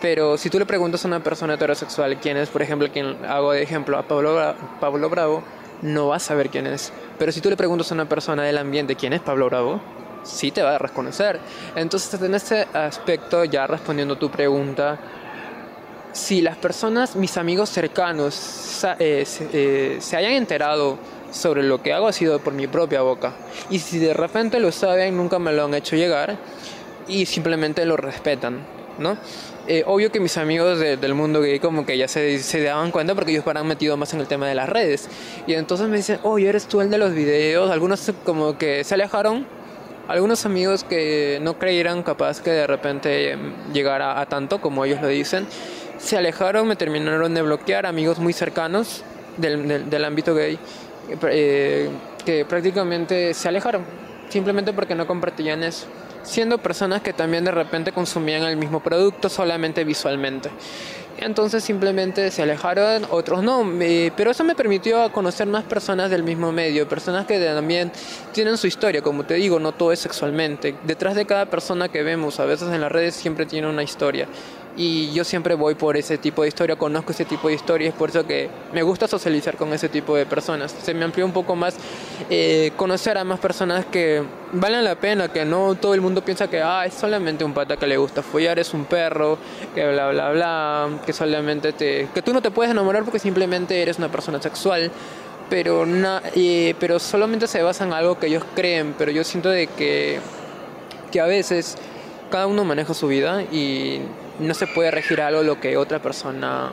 Pero 0.00 0.36
si 0.36 0.50
tú 0.50 0.58
le 0.58 0.66
preguntas 0.66 1.04
a 1.04 1.08
una 1.08 1.20
persona 1.20 1.54
heterosexual 1.54 2.18
quién 2.20 2.36
es, 2.36 2.48
por 2.48 2.62
ejemplo, 2.62 2.88
quien 2.92 3.24
hago 3.24 3.52
de 3.52 3.62
ejemplo 3.62 3.98
a 3.98 4.02
Pablo, 4.02 4.54
Pablo 4.80 5.08
Bravo, 5.08 5.42
no 5.82 6.08
va 6.08 6.16
a 6.16 6.20
saber 6.20 6.50
quién 6.50 6.66
es. 6.66 6.92
Pero 7.18 7.32
si 7.32 7.40
tú 7.40 7.48
le 7.48 7.56
preguntas 7.56 7.90
a 7.90 7.94
una 7.94 8.08
persona 8.08 8.42
del 8.42 8.58
ambiente 8.58 8.96
quién 8.96 9.12
es 9.12 9.20
Pablo 9.20 9.46
Bravo, 9.46 9.80
sí 10.22 10.50
te 10.50 10.62
va 10.62 10.74
a 10.74 10.78
reconocer. 10.78 11.40
Entonces, 11.74 12.20
en 12.20 12.34
este 12.34 12.66
aspecto, 12.72 13.44
ya 13.44 13.66
respondiendo 13.66 14.16
tu 14.16 14.30
pregunta, 14.30 14.98
si 16.12 16.40
las 16.40 16.56
personas, 16.56 17.16
mis 17.16 17.36
amigos 17.36 17.70
cercanos, 17.70 18.84
eh, 18.98 19.24
eh, 19.52 19.96
se 20.00 20.16
hayan 20.16 20.32
enterado 20.32 20.98
sobre 21.30 21.62
lo 21.62 21.82
que 21.82 21.92
hago 21.92 22.08
ha 22.08 22.12
sido 22.12 22.38
por 22.40 22.54
mi 22.54 22.66
propia 22.66 23.02
boca. 23.02 23.34
Y 23.70 23.78
si 23.78 23.98
de 23.98 24.14
repente 24.14 24.58
lo 24.58 24.72
saben, 24.72 25.16
nunca 25.16 25.38
me 25.38 25.52
lo 25.52 25.64
han 25.64 25.74
hecho 25.74 25.96
llegar 25.96 26.36
y 27.06 27.26
simplemente 27.26 27.84
lo 27.84 27.96
respetan, 27.96 28.64
¿no? 28.98 29.16
Eh, 29.68 29.82
obvio 29.86 30.12
que 30.12 30.20
mis 30.20 30.36
amigos 30.36 30.78
del 30.78 31.14
mundo 31.14 31.40
gay 31.40 31.58
como 31.58 31.84
que 31.84 31.98
ya 31.98 32.06
se, 32.06 32.38
se 32.38 32.62
daban 32.62 32.90
cuenta 32.92 33.14
porque 33.14 33.32
ellos 33.32 33.44
han 33.46 33.66
metido 33.66 33.96
más 33.96 34.14
en 34.14 34.20
el 34.20 34.26
tema 34.26 34.46
de 34.48 34.54
las 34.54 34.68
redes. 34.68 35.08
Y 35.46 35.54
entonces 35.54 35.88
me 35.88 35.96
dicen, 35.96 36.20
oye, 36.22 36.48
eres 36.48 36.66
tú 36.66 36.80
el 36.80 36.90
de 36.90 36.98
los 36.98 37.12
videos. 37.12 37.70
Algunos 37.70 38.12
como 38.24 38.58
que 38.58 38.84
se 38.84 38.94
alejaron. 38.94 39.46
Algunos 40.08 40.46
amigos 40.46 40.84
que 40.84 41.40
no 41.42 41.58
creyeran 41.58 42.04
capaz 42.04 42.40
que 42.40 42.50
de 42.50 42.66
repente 42.68 43.36
llegara 43.72 44.20
a 44.20 44.26
tanto 44.26 44.60
como 44.60 44.84
ellos 44.84 45.02
lo 45.02 45.08
dicen, 45.08 45.48
se 45.98 46.16
alejaron, 46.16 46.68
me 46.68 46.76
terminaron 46.76 47.34
de 47.34 47.42
bloquear, 47.42 47.86
amigos 47.86 48.20
muy 48.20 48.32
cercanos 48.32 49.02
del, 49.36 49.66
del, 49.66 49.90
del 49.90 50.04
ámbito 50.04 50.32
gay 50.32 50.60
eh, 51.28 51.88
que 52.24 52.44
prácticamente 52.44 53.32
se 53.32 53.48
alejaron, 53.48 53.84
simplemente 54.28 54.72
porque 54.72 54.96
no 54.96 55.06
compartían 55.06 55.62
eso, 55.62 55.86
siendo 56.26 56.58
personas 56.58 57.02
que 57.02 57.12
también 57.12 57.44
de 57.44 57.52
repente 57.52 57.92
consumían 57.92 58.42
el 58.42 58.56
mismo 58.56 58.80
producto 58.80 59.28
solamente 59.28 59.84
visualmente. 59.84 60.50
Entonces 61.18 61.64
simplemente 61.64 62.30
se 62.30 62.42
alejaron, 62.42 63.06
otros 63.10 63.42
no, 63.42 63.64
pero 64.14 64.30
eso 64.30 64.44
me 64.44 64.54
permitió 64.54 65.10
conocer 65.12 65.46
más 65.46 65.64
personas 65.64 66.10
del 66.10 66.22
mismo 66.22 66.52
medio, 66.52 66.86
personas 66.86 67.24
que 67.24 67.40
también 67.40 67.90
tienen 68.32 68.58
su 68.58 68.66
historia, 68.66 69.00
como 69.00 69.24
te 69.24 69.34
digo, 69.34 69.58
no 69.58 69.72
todo 69.72 69.92
es 69.92 70.00
sexualmente. 70.00 70.74
Detrás 70.84 71.14
de 71.14 71.24
cada 71.24 71.46
persona 71.46 71.88
que 71.88 72.02
vemos, 72.02 72.38
a 72.38 72.44
veces 72.44 72.68
en 72.70 72.82
las 72.82 72.92
redes, 72.92 73.14
siempre 73.14 73.46
tiene 73.46 73.66
una 73.66 73.82
historia 73.82 74.28
y 74.76 75.12
yo 75.12 75.24
siempre 75.24 75.54
voy 75.54 75.74
por 75.74 75.96
ese 75.96 76.18
tipo 76.18 76.42
de 76.42 76.48
historia, 76.48 76.76
conozco 76.76 77.12
ese 77.12 77.24
tipo 77.24 77.48
de 77.48 77.54
historias, 77.54 77.94
por 77.94 78.10
eso 78.10 78.26
que 78.26 78.50
me 78.72 78.82
gusta 78.82 79.08
socializar 79.08 79.56
con 79.56 79.72
ese 79.72 79.88
tipo 79.88 80.14
de 80.16 80.26
personas. 80.26 80.74
Se 80.82 80.92
me 80.92 81.04
amplió 81.04 81.24
un 81.24 81.32
poco 81.32 81.56
más 81.56 81.76
eh, 82.28 82.72
conocer 82.76 83.16
a 83.16 83.24
más 83.24 83.40
personas 83.40 83.86
que 83.86 84.22
valen 84.52 84.84
la 84.84 84.94
pena, 84.96 85.28
que 85.28 85.44
no 85.44 85.74
todo 85.76 85.94
el 85.94 86.02
mundo 86.02 86.22
piensa 86.22 86.48
que 86.48 86.60
ah, 86.60 86.84
es 86.84 86.94
solamente 86.94 87.42
un 87.44 87.54
pata 87.54 87.76
que 87.76 87.86
le 87.86 87.96
gusta 87.96 88.22
follar, 88.22 88.58
es 88.58 88.74
un 88.74 88.84
perro, 88.84 89.38
que 89.74 89.88
bla 89.88 90.10
bla 90.10 90.30
bla, 90.32 90.88
que 91.06 91.12
solamente 91.12 91.72
te... 91.72 92.08
que 92.12 92.20
tú 92.22 92.34
no 92.34 92.42
te 92.42 92.50
puedes 92.50 92.70
enamorar 92.70 93.04
porque 93.04 93.18
simplemente 93.18 93.80
eres 93.80 93.98
una 93.98 94.10
persona 94.10 94.40
sexual. 94.42 94.90
Pero, 95.48 95.86
na, 95.86 96.22
eh, 96.34 96.74
pero 96.80 96.98
solamente 96.98 97.46
se 97.46 97.62
basa 97.62 97.84
en 97.84 97.92
algo 97.92 98.18
que 98.18 98.26
ellos 98.26 98.42
creen, 98.56 98.96
pero 98.98 99.12
yo 99.12 99.22
siento 99.22 99.48
de 99.48 99.68
que, 99.68 100.18
que 101.12 101.20
a 101.20 101.26
veces 101.26 101.76
cada 102.32 102.48
uno 102.48 102.64
maneja 102.64 102.94
su 102.94 103.06
vida 103.06 103.44
y 103.44 104.00
no 104.38 104.54
se 104.54 104.66
puede 104.66 104.90
regir 104.90 105.20
algo 105.20 105.42
lo 105.42 105.60
que 105.60 105.76
otra 105.76 106.00
persona 106.00 106.72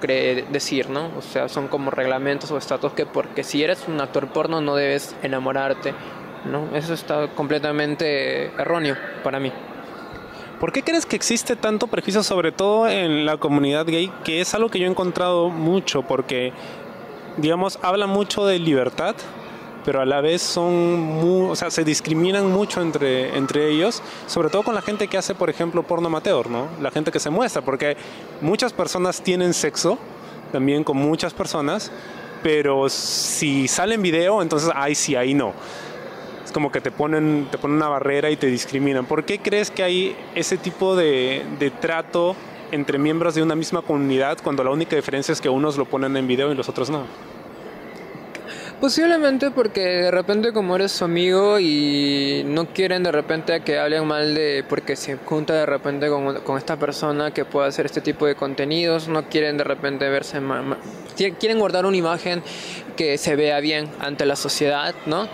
cree 0.00 0.44
decir, 0.50 0.88
¿no? 0.88 1.10
O 1.16 1.22
sea, 1.22 1.48
son 1.48 1.68
como 1.68 1.90
reglamentos 1.90 2.50
o 2.50 2.58
estatus 2.58 2.92
que 2.92 3.06
porque 3.06 3.44
si 3.44 3.62
eres 3.62 3.86
un 3.86 4.00
actor 4.00 4.28
porno 4.28 4.60
no 4.60 4.74
debes 4.74 5.14
enamorarte, 5.22 5.94
¿no? 6.46 6.74
Eso 6.74 6.94
está 6.94 7.28
completamente 7.28 8.46
erróneo 8.46 8.96
para 9.22 9.38
mí. 9.38 9.52
¿Por 10.58 10.72
qué 10.72 10.82
crees 10.82 11.06
que 11.06 11.16
existe 11.16 11.56
tanto 11.56 11.86
prejuicio, 11.86 12.22
sobre 12.22 12.52
todo 12.52 12.86
en 12.86 13.24
la 13.24 13.38
comunidad 13.38 13.86
gay, 13.86 14.12
que 14.24 14.42
es 14.42 14.52
algo 14.54 14.68
que 14.68 14.78
yo 14.78 14.86
he 14.86 14.90
encontrado 14.90 15.48
mucho, 15.48 16.02
porque, 16.02 16.52
digamos, 17.38 17.78
habla 17.80 18.06
mucho 18.06 18.44
de 18.44 18.58
libertad, 18.58 19.14
pero 19.84 20.00
a 20.00 20.04
la 20.04 20.20
vez 20.20 20.42
son 20.42 21.00
muy, 21.00 21.50
o 21.50 21.56
sea, 21.56 21.70
se 21.70 21.84
discriminan 21.84 22.50
mucho 22.50 22.80
entre, 22.80 23.36
entre 23.36 23.70
ellos, 23.70 24.02
sobre 24.26 24.50
todo 24.50 24.62
con 24.62 24.74
la 24.74 24.82
gente 24.82 25.08
que 25.08 25.18
hace, 25.18 25.34
por 25.34 25.50
ejemplo, 25.50 25.82
porno 25.82 26.08
amateur, 26.08 26.50
¿no? 26.50 26.68
La 26.80 26.90
gente 26.90 27.10
que 27.10 27.20
se 27.20 27.30
muestra, 27.30 27.62
porque 27.62 27.96
muchas 28.40 28.72
personas 28.72 29.22
tienen 29.22 29.54
sexo, 29.54 29.98
también 30.52 30.84
con 30.84 30.96
muchas 30.96 31.32
personas, 31.32 31.90
pero 32.42 32.88
si 32.88 33.68
sale 33.68 33.94
en 33.94 34.02
video, 34.02 34.42
entonces 34.42 34.70
ahí 34.74 34.94
sí, 34.94 35.16
ahí 35.16 35.34
no. 35.34 35.52
Es 36.44 36.52
como 36.52 36.72
que 36.72 36.80
te 36.80 36.90
ponen, 36.90 37.48
te 37.50 37.58
ponen 37.58 37.76
una 37.76 37.88
barrera 37.88 38.30
y 38.30 38.36
te 38.36 38.48
discriminan. 38.48 39.06
¿Por 39.06 39.24
qué 39.24 39.38
crees 39.38 39.70
que 39.70 39.82
hay 39.82 40.16
ese 40.34 40.56
tipo 40.56 40.96
de, 40.96 41.44
de 41.58 41.70
trato 41.70 42.34
entre 42.72 42.98
miembros 42.98 43.34
de 43.34 43.42
una 43.42 43.54
misma 43.54 43.82
comunidad 43.82 44.38
cuando 44.42 44.64
la 44.64 44.70
única 44.70 44.96
diferencia 44.96 45.32
es 45.32 45.40
que 45.40 45.48
unos 45.48 45.76
lo 45.76 45.84
ponen 45.84 46.16
en 46.16 46.26
video 46.26 46.50
y 46.50 46.54
los 46.54 46.68
otros 46.68 46.90
no? 46.90 47.29
Posiblemente 48.80 49.50
porque 49.50 49.80
de 49.80 50.10
repente 50.10 50.54
como 50.54 50.74
eres 50.74 50.92
su 50.92 51.04
amigo 51.04 51.60
y 51.60 52.42
no 52.46 52.68
quieren 52.68 53.02
de 53.02 53.12
repente 53.12 53.60
que 53.60 53.78
hablen 53.78 54.06
mal 54.06 54.34
de 54.34 54.64
porque 54.66 54.96
se 54.96 55.16
junta 55.16 55.52
de 55.52 55.66
repente 55.66 56.08
con, 56.08 56.40
con 56.40 56.56
esta 56.56 56.78
persona 56.78 57.30
que 57.30 57.44
pueda 57.44 57.66
hacer 57.66 57.84
este 57.84 58.00
tipo 58.00 58.24
de 58.24 58.36
contenidos, 58.36 59.06
no 59.06 59.28
quieren 59.28 59.58
de 59.58 59.64
repente 59.64 60.08
verse 60.08 60.40
mal, 60.40 60.78
quieren 61.14 61.58
guardar 61.58 61.84
una 61.84 61.98
imagen 61.98 62.42
que 62.96 63.18
se 63.18 63.36
vea 63.36 63.60
bien 63.60 63.86
ante 64.00 64.24
la 64.24 64.34
sociedad, 64.34 64.94
¿no? 65.04 65.28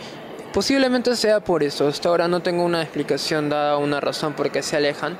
Posiblemente 0.52 1.14
sea 1.14 1.38
por 1.38 1.62
eso, 1.62 1.86
hasta 1.86 2.08
ahora 2.08 2.26
no 2.26 2.40
tengo 2.40 2.64
una 2.64 2.82
explicación 2.82 3.48
dada, 3.48 3.76
una 3.76 4.00
razón 4.00 4.32
por 4.32 4.50
qué 4.50 4.62
se 4.62 4.76
alejan. 4.76 5.18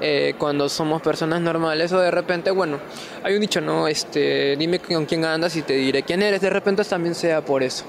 Eh, 0.00 0.34
cuando 0.38 0.68
somos 0.68 1.02
personas 1.02 1.40
normales 1.40 1.92
o 1.92 2.00
de 2.00 2.10
repente, 2.10 2.50
bueno, 2.50 2.78
hay 3.22 3.34
un 3.34 3.40
dicho, 3.40 3.60
¿no? 3.60 3.86
Este, 3.86 4.56
dime 4.56 4.78
con 4.78 5.04
quién 5.04 5.24
andas 5.24 5.56
y 5.56 5.62
te 5.62 5.74
diré 5.74 6.02
quién 6.02 6.22
eres, 6.22 6.40
de 6.40 6.50
repente 6.50 6.84
también 6.84 7.14
sea 7.14 7.44
por 7.44 7.62
eso. 7.62 7.84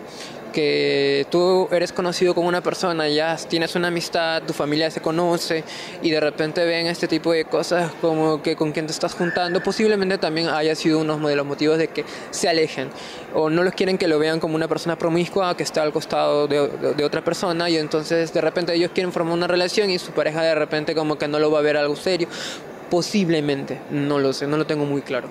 Que 0.52 1.26
tú 1.30 1.68
eres 1.72 1.92
conocido 1.92 2.36
con 2.36 2.46
una 2.46 2.62
persona, 2.62 3.08
ya 3.08 3.36
tienes 3.36 3.76
una 3.76 3.88
amistad, 3.88 4.44
tu 4.44 4.54
familia 4.54 4.92
se 4.92 5.02
conoce 5.02 5.64
y 6.02 6.12
de 6.12 6.20
repente 6.20 6.66
ven 6.66 6.88
este 6.88 7.08
tipo 7.08 7.32
de 7.32 7.46
cosas 7.46 7.92
como 8.02 8.42
que 8.42 8.56
con 8.56 8.72
quien 8.72 8.86
te 8.86 8.92
estás 8.92 9.14
juntando, 9.14 9.62
posiblemente 9.62 10.18
también 10.18 10.50
haya 10.50 10.76
sido 10.76 11.00
uno 11.00 11.18
de 11.28 11.36
los 11.36 11.46
motivos 11.46 11.78
de 11.78 11.88
que 11.88 12.06
se 12.32 12.50
alejen 12.50 12.90
o 13.34 13.50
no 13.50 13.64
los 13.64 13.74
quieren 13.74 13.98
que 13.98 14.08
lo 14.08 14.20
vean 14.20 14.40
como 14.40 14.56
una 14.56 14.68
persona 14.68 14.98
promiscua 14.98 15.56
que 15.56 15.64
está 15.64 15.84
al 15.84 15.92
costado 15.92 16.48
de, 16.48 16.68
de 16.96 17.04
otra 17.04 17.24
persona 17.24 17.70
y 17.70 17.78
entonces 17.78 18.34
de 18.34 18.42
repente 18.42 18.74
ellos 18.74 18.92
quieren 18.94 19.12
formar 19.12 19.34
una 19.34 19.48
relación 19.48 19.90
y 19.90 20.00
su 20.00 20.12
pareja 20.12 20.42
de 20.42 20.56
repente 20.56 20.96
como 20.96 21.18
que 21.18 21.28
no 21.28 21.40
lo 21.40 21.52
va 21.52 21.60
a 21.60 21.62
ver 21.62 21.78
algo 21.78 21.96
serio. 21.96 22.28
Posiblemente, 22.90 23.80
no 23.90 24.20
lo 24.20 24.34
sé, 24.34 24.48
no 24.48 24.58
lo 24.58 24.66
tengo 24.66 24.86
muy 24.86 25.02
claro. 25.02 25.30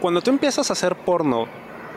Cuando 0.00 0.20
tú 0.20 0.30
empiezas 0.30 0.68
a 0.68 0.74
hacer 0.74 0.96
porno, 0.96 1.48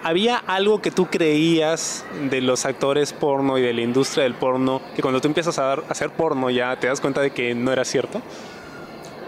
¿había 0.07 0.37
algo 0.37 0.81
que 0.81 0.89
tú 0.89 1.07
creías 1.07 2.05
de 2.29 2.39
los 2.39 2.65
actores 2.65 3.11
porno 3.11 3.57
y 3.57 3.61
de 3.61 3.73
la 3.73 3.81
industria 3.81 4.23
del 4.23 4.35
porno 4.35 4.81
que 4.95 5.01
cuando 5.01 5.19
tú 5.19 5.27
empiezas 5.27 5.59
a, 5.59 5.73
hacer 5.73 6.11
porno 6.11 6.49
ya 6.49 6.79
te 6.79 6.87
das 6.87 7.01
cuenta 7.01 7.19
de 7.19 7.31
que 7.31 7.53
no 7.53 7.73
era 7.73 7.83
cierto? 7.83 8.21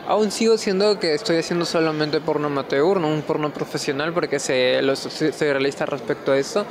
Aún 0.08 0.32
sigo 0.32 0.58
siendo 0.58 0.98
que 0.98 1.14
estoy 1.14 1.36
haciendo 1.36 1.66
solamente 1.66 2.22
porno 2.22 2.48
amateur, 2.48 2.98
no 2.98 3.10
un 3.10 3.24
porno 3.24 3.52
profesional, 3.52 4.14
porque 4.14 4.40
se, 4.40 4.80
soy 4.96 5.32
realista 5.52 5.86
respecto 5.86 6.32
a 6.32 6.38
eso. 6.38 6.66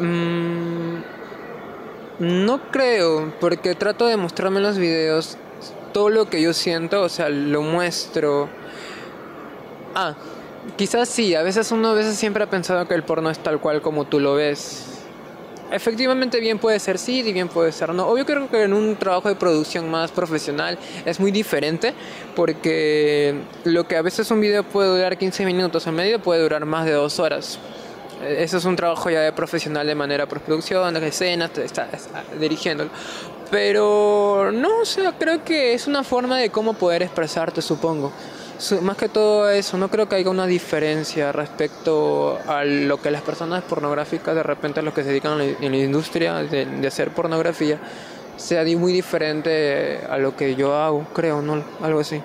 Mm, 0.00 0.96
no 2.18 2.70
creo, 2.72 3.32
porque 3.40 3.76
trato 3.76 4.08
de 4.08 4.16
mostrarme 4.16 4.58
en 4.58 4.64
los 4.64 4.76
videos 4.76 5.38
todo 5.92 6.10
lo 6.10 6.28
que 6.28 6.42
yo 6.42 6.52
siento, 6.52 7.00
o 7.02 7.08
sea, 7.08 7.28
lo 7.28 7.62
muestro. 7.62 8.48
Ah, 9.94 10.16
quizás 10.76 11.08
sí, 11.08 11.34
a 11.34 11.42
veces 11.42 11.70
uno 11.72 11.88
a 11.88 11.94
veces 11.94 12.16
siempre 12.16 12.44
ha 12.44 12.50
pensado 12.50 12.86
que 12.86 12.94
el 12.94 13.02
porno 13.02 13.30
es 13.30 13.38
tal 13.38 13.60
cual 13.60 13.82
como 13.82 14.04
tú 14.04 14.20
lo 14.20 14.34
ves. 14.34 14.84
Efectivamente 15.70 16.38
bien 16.38 16.60
puede 16.60 16.78
ser 16.78 16.96
sí 16.96 17.20
y 17.26 17.32
bien 17.32 17.48
puede 17.48 17.72
ser 17.72 17.92
no. 17.92 18.06
Obvio 18.06 18.24
creo 18.24 18.48
que 18.48 18.62
en 18.62 18.72
un 18.72 18.94
trabajo 18.96 19.28
de 19.28 19.34
producción 19.34 19.90
más 19.90 20.12
profesional 20.12 20.78
es 21.04 21.18
muy 21.18 21.32
diferente 21.32 21.92
porque 22.36 23.40
lo 23.64 23.88
que 23.88 23.96
a 23.96 24.02
veces 24.02 24.30
un 24.30 24.40
video 24.40 24.62
puede 24.62 24.88
durar 24.96 25.18
15 25.18 25.44
minutos 25.44 25.86
en 25.86 25.94
medio 25.94 26.20
puede 26.20 26.42
durar 26.42 26.64
más 26.64 26.84
de 26.84 26.92
dos 26.92 27.18
horas. 27.18 27.58
Eso 28.24 28.56
es 28.56 28.64
un 28.64 28.76
trabajo 28.76 29.10
ya 29.10 29.20
de 29.20 29.32
profesional 29.32 29.86
de 29.86 29.94
manera 29.94 30.26
postproducción, 30.26 30.96
escenas, 30.96 31.50
está, 31.58 31.88
está 31.92 32.24
dirigiéndolo. 32.40 32.90
Pero 33.50 34.50
no, 34.52 34.80
o 34.80 34.84
sea, 34.84 35.12
creo 35.18 35.44
que 35.44 35.74
es 35.74 35.86
una 35.86 36.02
forma 36.02 36.38
de 36.38 36.50
cómo 36.50 36.74
poder 36.74 37.02
expresarte, 37.02 37.60
supongo. 37.60 38.12
Más 38.80 38.96
que 38.96 39.08
todo 39.08 39.50
eso, 39.50 39.76
no 39.76 39.88
creo 39.88 40.08
que 40.08 40.16
haya 40.16 40.30
una 40.30 40.46
diferencia 40.46 41.30
respecto 41.30 42.38
a 42.46 42.64
lo 42.64 43.00
que 43.00 43.10
las 43.10 43.20
personas 43.20 43.62
pornográficas, 43.64 44.34
de 44.34 44.42
repente 44.42 44.80
los 44.80 44.94
que 44.94 45.02
se 45.02 45.10
dedican 45.10 45.40
en 45.40 45.72
la 45.72 45.78
industria 45.78 46.42
de, 46.42 46.86
hacer 46.86 47.10
pornografía, 47.10 47.78
sea 48.36 48.64
muy 48.76 48.92
diferente 48.92 50.00
a 50.08 50.16
lo 50.16 50.34
que 50.36 50.54
yo 50.54 50.74
hago, 50.74 51.06
creo, 51.12 51.42
¿no? 51.42 51.62
Algo 51.82 52.00
así. 52.00 52.22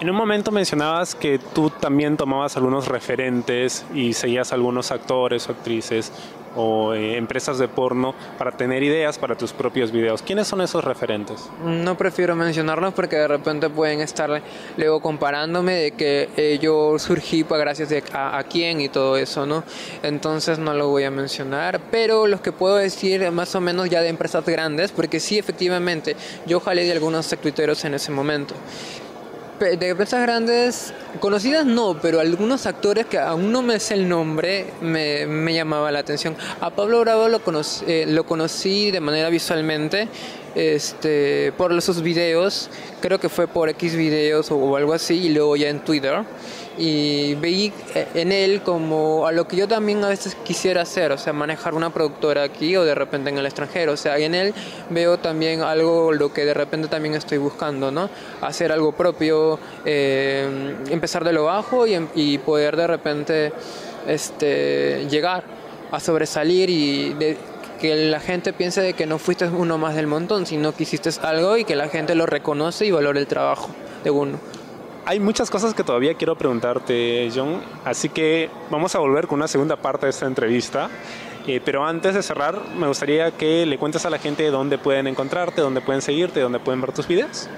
En 0.00 0.10
un 0.10 0.16
momento 0.16 0.50
mencionabas 0.50 1.14
que 1.14 1.38
tú 1.38 1.70
también 1.70 2.16
tomabas 2.16 2.56
algunos 2.56 2.88
referentes 2.88 3.84
y 3.94 4.12
seguías 4.12 4.52
algunos 4.52 4.90
actores 4.90 5.48
o 5.48 5.52
actrices 5.52 6.10
o 6.56 6.94
eh, 6.94 7.16
empresas 7.16 7.58
de 7.58 7.68
porno 7.68 8.14
para 8.38 8.52
tener 8.52 8.82
ideas 8.82 9.18
para 9.18 9.36
tus 9.36 9.52
propios 9.52 9.92
videos. 9.92 10.22
¿Quiénes 10.22 10.46
son 10.46 10.60
esos 10.60 10.84
referentes? 10.84 11.48
No 11.64 11.96
prefiero 11.96 12.36
mencionarlos 12.36 12.94
porque 12.94 13.16
de 13.16 13.28
repente 13.28 13.70
pueden 13.70 14.00
estar 14.00 14.42
luego 14.76 15.00
comparándome 15.00 15.74
de 15.74 15.90
que 15.92 16.28
eh, 16.36 16.58
yo 16.60 16.98
surgí 16.98 17.44
para 17.44 17.60
gracias 17.60 17.90
a, 18.12 18.42
quién 18.44 18.80
y 18.80 18.88
todo 18.88 19.16
eso, 19.16 19.46
¿no? 19.46 19.64
Entonces 20.02 20.58
no 20.58 20.74
lo 20.74 20.88
voy 20.88 21.04
a 21.04 21.10
mencionar, 21.10 21.80
pero 21.90 22.26
los 22.26 22.40
que 22.40 22.52
puedo 22.52 22.76
decir 22.76 23.30
más 23.30 23.54
o 23.54 23.60
menos 23.60 23.88
ya 23.90 24.00
de 24.00 24.08
empresas 24.08 24.44
grandes, 24.44 24.92
porque 24.92 25.20
sí, 25.20 25.38
efectivamente, 25.38 26.16
yo 26.46 26.60
jalé 26.60 26.84
de 26.84 26.92
algunos 26.92 27.28
tuiteros 27.28 27.84
en 27.84 27.94
ese 27.94 28.12
momento 28.12 28.54
de 29.64 29.88
empresas 29.88 30.22
grandes, 30.22 30.94
conocidas 31.20 31.64
no, 31.64 31.98
pero 32.00 32.20
algunos 32.20 32.66
actores 32.66 33.06
que 33.06 33.18
aún 33.18 33.50
no 33.50 33.62
me 33.62 33.80
sé 33.80 33.94
el 33.94 34.08
nombre 34.08 34.66
me, 34.80 35.54
llamaba 35.54 35.90
la 35.90 36.00
atención. 36.00 36.36
A 36.60 36.70
Pablo 36.70 37.00
Bravo 37.00 37.28
lo 37.28 37.42
conocí, 37.42 37.84
eh, 37.88 38.04
lo 38.06 38.24
conocí 38.24 38.90
de 38.90 39.00
manera 39.00 39.30
visualmente 39.30 40.08
este, 40.54 41.52
por 41.56 41.80
sus 41.82 42.02
videos, 42.02 42.70
creo 43.00 43.18
que 43.18 43.28
fue 43.28 43.46
por 43.46 43.68
X 43.70 43.96
videos 43.96 44.50
o, 44.50 44.76
algo 44.76 44.92
así, 44.92 45.14
y 45.14 45.28
luego 45.30 45.56
ya 45.56 45.68
en 45.68 45.80
Twitter. 45.80 46.24
Y 46.76 47.34
veí 47.36 47.72
eh, 47.94 48.06
en 48.14 48.32
él 48.32 48.62
como 48.62 49.26
a 49.26 49.32
lo 49.32 49.46
que 49.46 49.56
yo 49.56 49.68
también 49.68 50.02
a 50.04 50.08
veces 50.08 50.36
quisiera 50.44 50.82
hacer, 50.82 51.12
o 51.12 51.18
sea, 51.18 51.32
manejar 51.32 51.74
una 51.74 51.90
productora 51.90 52.42
aquí 52.42 52.76
o 52.76 52.84
de 52.84 52.94
repente 52.94 53.30
en 53.30 53.38
el 53.38 53.46
extranjero. 53.46 53.92
O 53.92 53.96
sea, 53.96 54.18
en 54.18 54.34
él 54.34 54.54
veo 54.90 55.18
también 55.18 55.62
algo, 55.62 56.12
lo 56.12 56.32
que 56.32 56.44
de 56.44 56.54
repente 56.54 56.88
también 56.88 57.14
estoy 57.14 57.38
buscando, 57.38 57.90
¿no? 57.90 58.10
Hacer 58.40 58.72
algo 58.72 58.92
propio, 58.92 59.58
eh, 59.84 60.76
empezar 60.90 61.24
de 61.24 61.32
lo 61.32 61.44
bajo 61.44 61.86
y, 61.86 62.08
y 62.14 62.38
poder 62.38 62.76
de 62.76 62.86
repente 62.86 63.52
este, 64.06 65.06
llegar 65.08 65.44
a 65.90 66.00
sobresalir 66.00 66.70
y 66.70 67.14
de, 67.14 67.36
que 67.80 67.94
la 67.96 68.20
gente 68.20 68.52
piense 68.52 68.80
de 68.80 68.94
que 68.94 69.06
no 69.06 69.18
fuiste 69.18 69.46
uno 69.46 69.78
más 69.78 69.94
del 69.94 70.06
montón, 70.06 70.46
sino 70.46 70.74
que 70.74 70.84
hiciste 70.84 71.10
algo 71.22 71.56
y 71.56 71.64
que 71.64 71.76
la 71.76 71.88
gente 71.88 72.14
lo 72.14 72.26
reconoce 72.26 72.86
y 72.86 72.90
valore 72.90 73.20
el 73.20 73.26
trabajo 73.26 73.68
de 74.02 74.10
uno. 74.10 74.38
Hay 75.06 75.20
muchas 75.20 75.50
cosas 75.50 75.74
que 75.74 75.84
todavía 75.84 76.14
quiero 76.14 76.34
preguntarte, 76.34 77.30
John, 77.34 77.60
así 77.84 78.08
que 78.08 78.48
vamos 78.70 78.94
a 78.94 79.00
volver 79.00 79.26
con 79.26 79.38
una 79.38 79.48
segunda 79.48 79.76
parte 79.76 80.06
de 80.06 80.10
esta 80.10 80.26
entrevista. 80.26 80.88
Eh, 81.46 81.60
pero 81.62 81.84
antes 81.84 82.14
de 82.14 82.22
cerrar, 82.22 82.58
me 82.74 82.86
gustaría 82.86 83.30
que 83.32 83.66
le 83.66 83.76
cuentes 83.76 84.06
a 84.06 84.10
la 84.10 84.18
gente 84.18 84.50
dónde 84.50 84.78
pueden 84.78 85.06
encontrarte, 85.06 85.60
dónde 85.60 85.82
pueden 85.82 86.00
seguirte, 86.00 86.40
dónde 86.40 86.58
pueden 86.58 86.80
ver 86.80 86.92
tus 86.92 87.06
videos. 87.06 87.50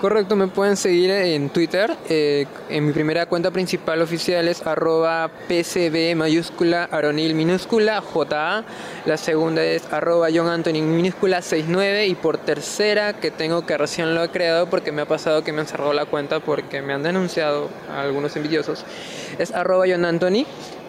Correcto, 0.00 0.34
me 0.34 0.46
pueden 0.46 0.78
seguir 0.78 1.10
en 1.10 1.50
Twitter. 1.50 1.94
Eh, 2.08 2.46
en 2.70 2.86
mi 2.86 2.92
primera 2.94 3.26
cuenta 3.26 3.50
principal 3.50 4.00
oficial 4.00 4.48
es 4.48 4.66
arroba 4.66 5.30
pcb 5.46 6.16
mayúscula 6.16 6.84
aronil 6.84 7.34
minúscula 7.34 8.02
ja. 8.02 8.64
La 9.04 9.16
segunda 9.18 9.62
es 9.62 9.92
arroba 9.92 10.28
John 10.34 10.48
Anthony 10.48 10.80
minúscula 10.80 11.42
69 11.42 12.06
y 12.06 12.14
por 12.14 12.38
tercera 12.38 13.12
que 13.12 13.30
tengo 13.30 13.66
que 13.66 13.76
recién 13.76 14.14
lo 14.14 14.24
he 14.24 14.30
creado 14.30 14.70
porque 14.70 14.90
me 14.90 15.02
ha 15.02 15.06
pasado 15.06 15.44
que 15.44 15.52
me 15.52 15.60
han 15.60 15.66
cerrado 15.66 15.92
la 15.92 16.06
cuenta 16.06 16.40
porque 16.40 16.80
me 16.80 16.94
han 16.94 17.02
denunciado 17.02 17.68
algunos 17.94 18.34
envidiosos. 18.36 18.86
Es 19.38 19.52
arroba 19.52 19.84
John 19.86 20.06
Anthony 20.06 20.46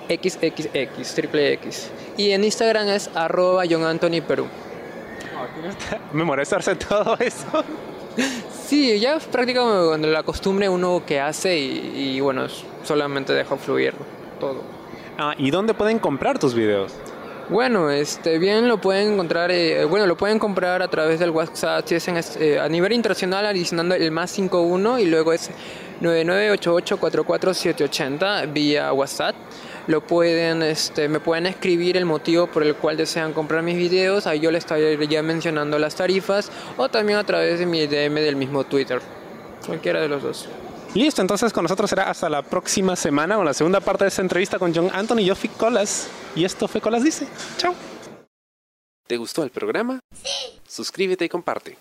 XXX, 0.08 1.16
triple 1.16 1.52
X. 1.56 1.90
Y 2.16 2.32
en 2.32 2.46
Instagram 2.46 2.88
es 2.88 3.10
arroba 3.14 3.64
John 3.70 3.84
Anthony 3.84 4.22
Perú. 4.26 4.48
Todo 6.88 7.18
eso. 7.20 7.66
Sí, 8.66 9.00
ya 9.00 9.18
es 9.18 9.26
prácticamente 9.26 10.08
la 10.08 10.24
costumbre 10.24 10.70
uno 10.70 11.04
que 11.06 11.20
hace 11.20 11.58
y, 11.58 12.22
bueno, 12.22 12.48
solamente 12.84 13.34
deja 13.34 13.58
fluir 13.58 13.94
todo. 14.40 14.62
Ah, 15.18 15.36
¿y 15.38 15.52
dónde 15.52 15.74
pueden 15.74 16.00
comprar 16.00 16.40
tus 16.40 16.56
videos? 16.56 16.94
Bueno, 17.50 17.90
este, 17.90 18.40
bien 18.40 18.70
lo 18.70 18.80
pueden 18.80 19.12
encontrar, 19.14 19.52
eh, 19.52 19.84
bueno, 19.84 20.08
lo 20.08 20.16
pueden 20.16 20.40
comprar 20.40 20.82
a 20.82 20.88
través 20.88 21.20
del 21.20 21.32
WhatsApp, 21.32 21.86
si 21.86 21.96
es 21.96 22.08
eh, 22.38 22.62
a 22.62 22.70
nivel 22.70 22.94
internacional 22.94 23.46
adicionando 23.46 23.94
el 23.94 24.10
más 24.10 24.32
51 24.32 25.00
y 25.00 25.08
luego 25.08 25.34
es 25.34 25.50
9988447780 26.02 28.54
vía 28.54 28.94
WhatsApp 28.94 29.36
lo 29.88 30.02
pueden, 30.02 30.62
este, 30.62 31.08
me 31.08 31.20
pueden 31.20 31.46
escribir 31.46 31.98
el 31.98 32.06
motivo 32.06 32.48
por 32.48 32.64
el 32.64 32.76
cual 32.76 32.98
desean 32.98 33.34
comprar 33.34 33.64
mis 33.64 33.78
videos, 33.78 34.28
ahí 34.28 34.40
yo 34.40 34.52
les 34.52 34.64
estaré 34.64 35.08
ya 35.08 35.24
mencionando 35.24 35.80
las 35.80 35.96
tarifas 35.96 36.52
o 36.78 36.90
también 36.90 37.20
a 37.20 37.24
través 37.26 37.60
de 37.60 37.66
mi 37.66 37.88
DM 37.88 38.16
del 38.16 38.36
mismo 38.36 38.64
Twitter, 38.64 39.02
cualquiera 39.66 40.02
de 40.02 40.08
los 40.08 40.24
dos. 40.24 40.48
Listo, 40.94 41.22
entonces 41.22 41.54
con 41.54 41.64
nosotros 41.64 41.90
será 41.90 42.10
hasta 42.10 42.30
la 42.30 42.42
próxima 42.42 42.98
semana 42.98 43.38
con 43.38 43.46
la 43.46 43.54
segunda 43.54 43.80
parte 43.80 44.04
de 44.04 44.10
esta 44.10 44.22
entrevista 44.22 44.60
con 44.60 44.76
John 44.76 44.90
Anthony. 44.94 45.20
Yo 45.20 45.36
fui 45.36 45.50
Colas 45.50 46.10
y 46.36 46.44
esto 46.44 46.68
fue 46.68 46.82
Colas 46.82 47.04
Dice. 47.04 47.28
Chao. 47.58 47.74
¿Te 49.08 49.16
gustó 49.16 49.44
el 49.44 49.52
programa? 49.52 50.02
Sí. 50.14 50.60
Suscríbete 50.68 51.26
y 51.26 51.30
comparte. 51.30 51.78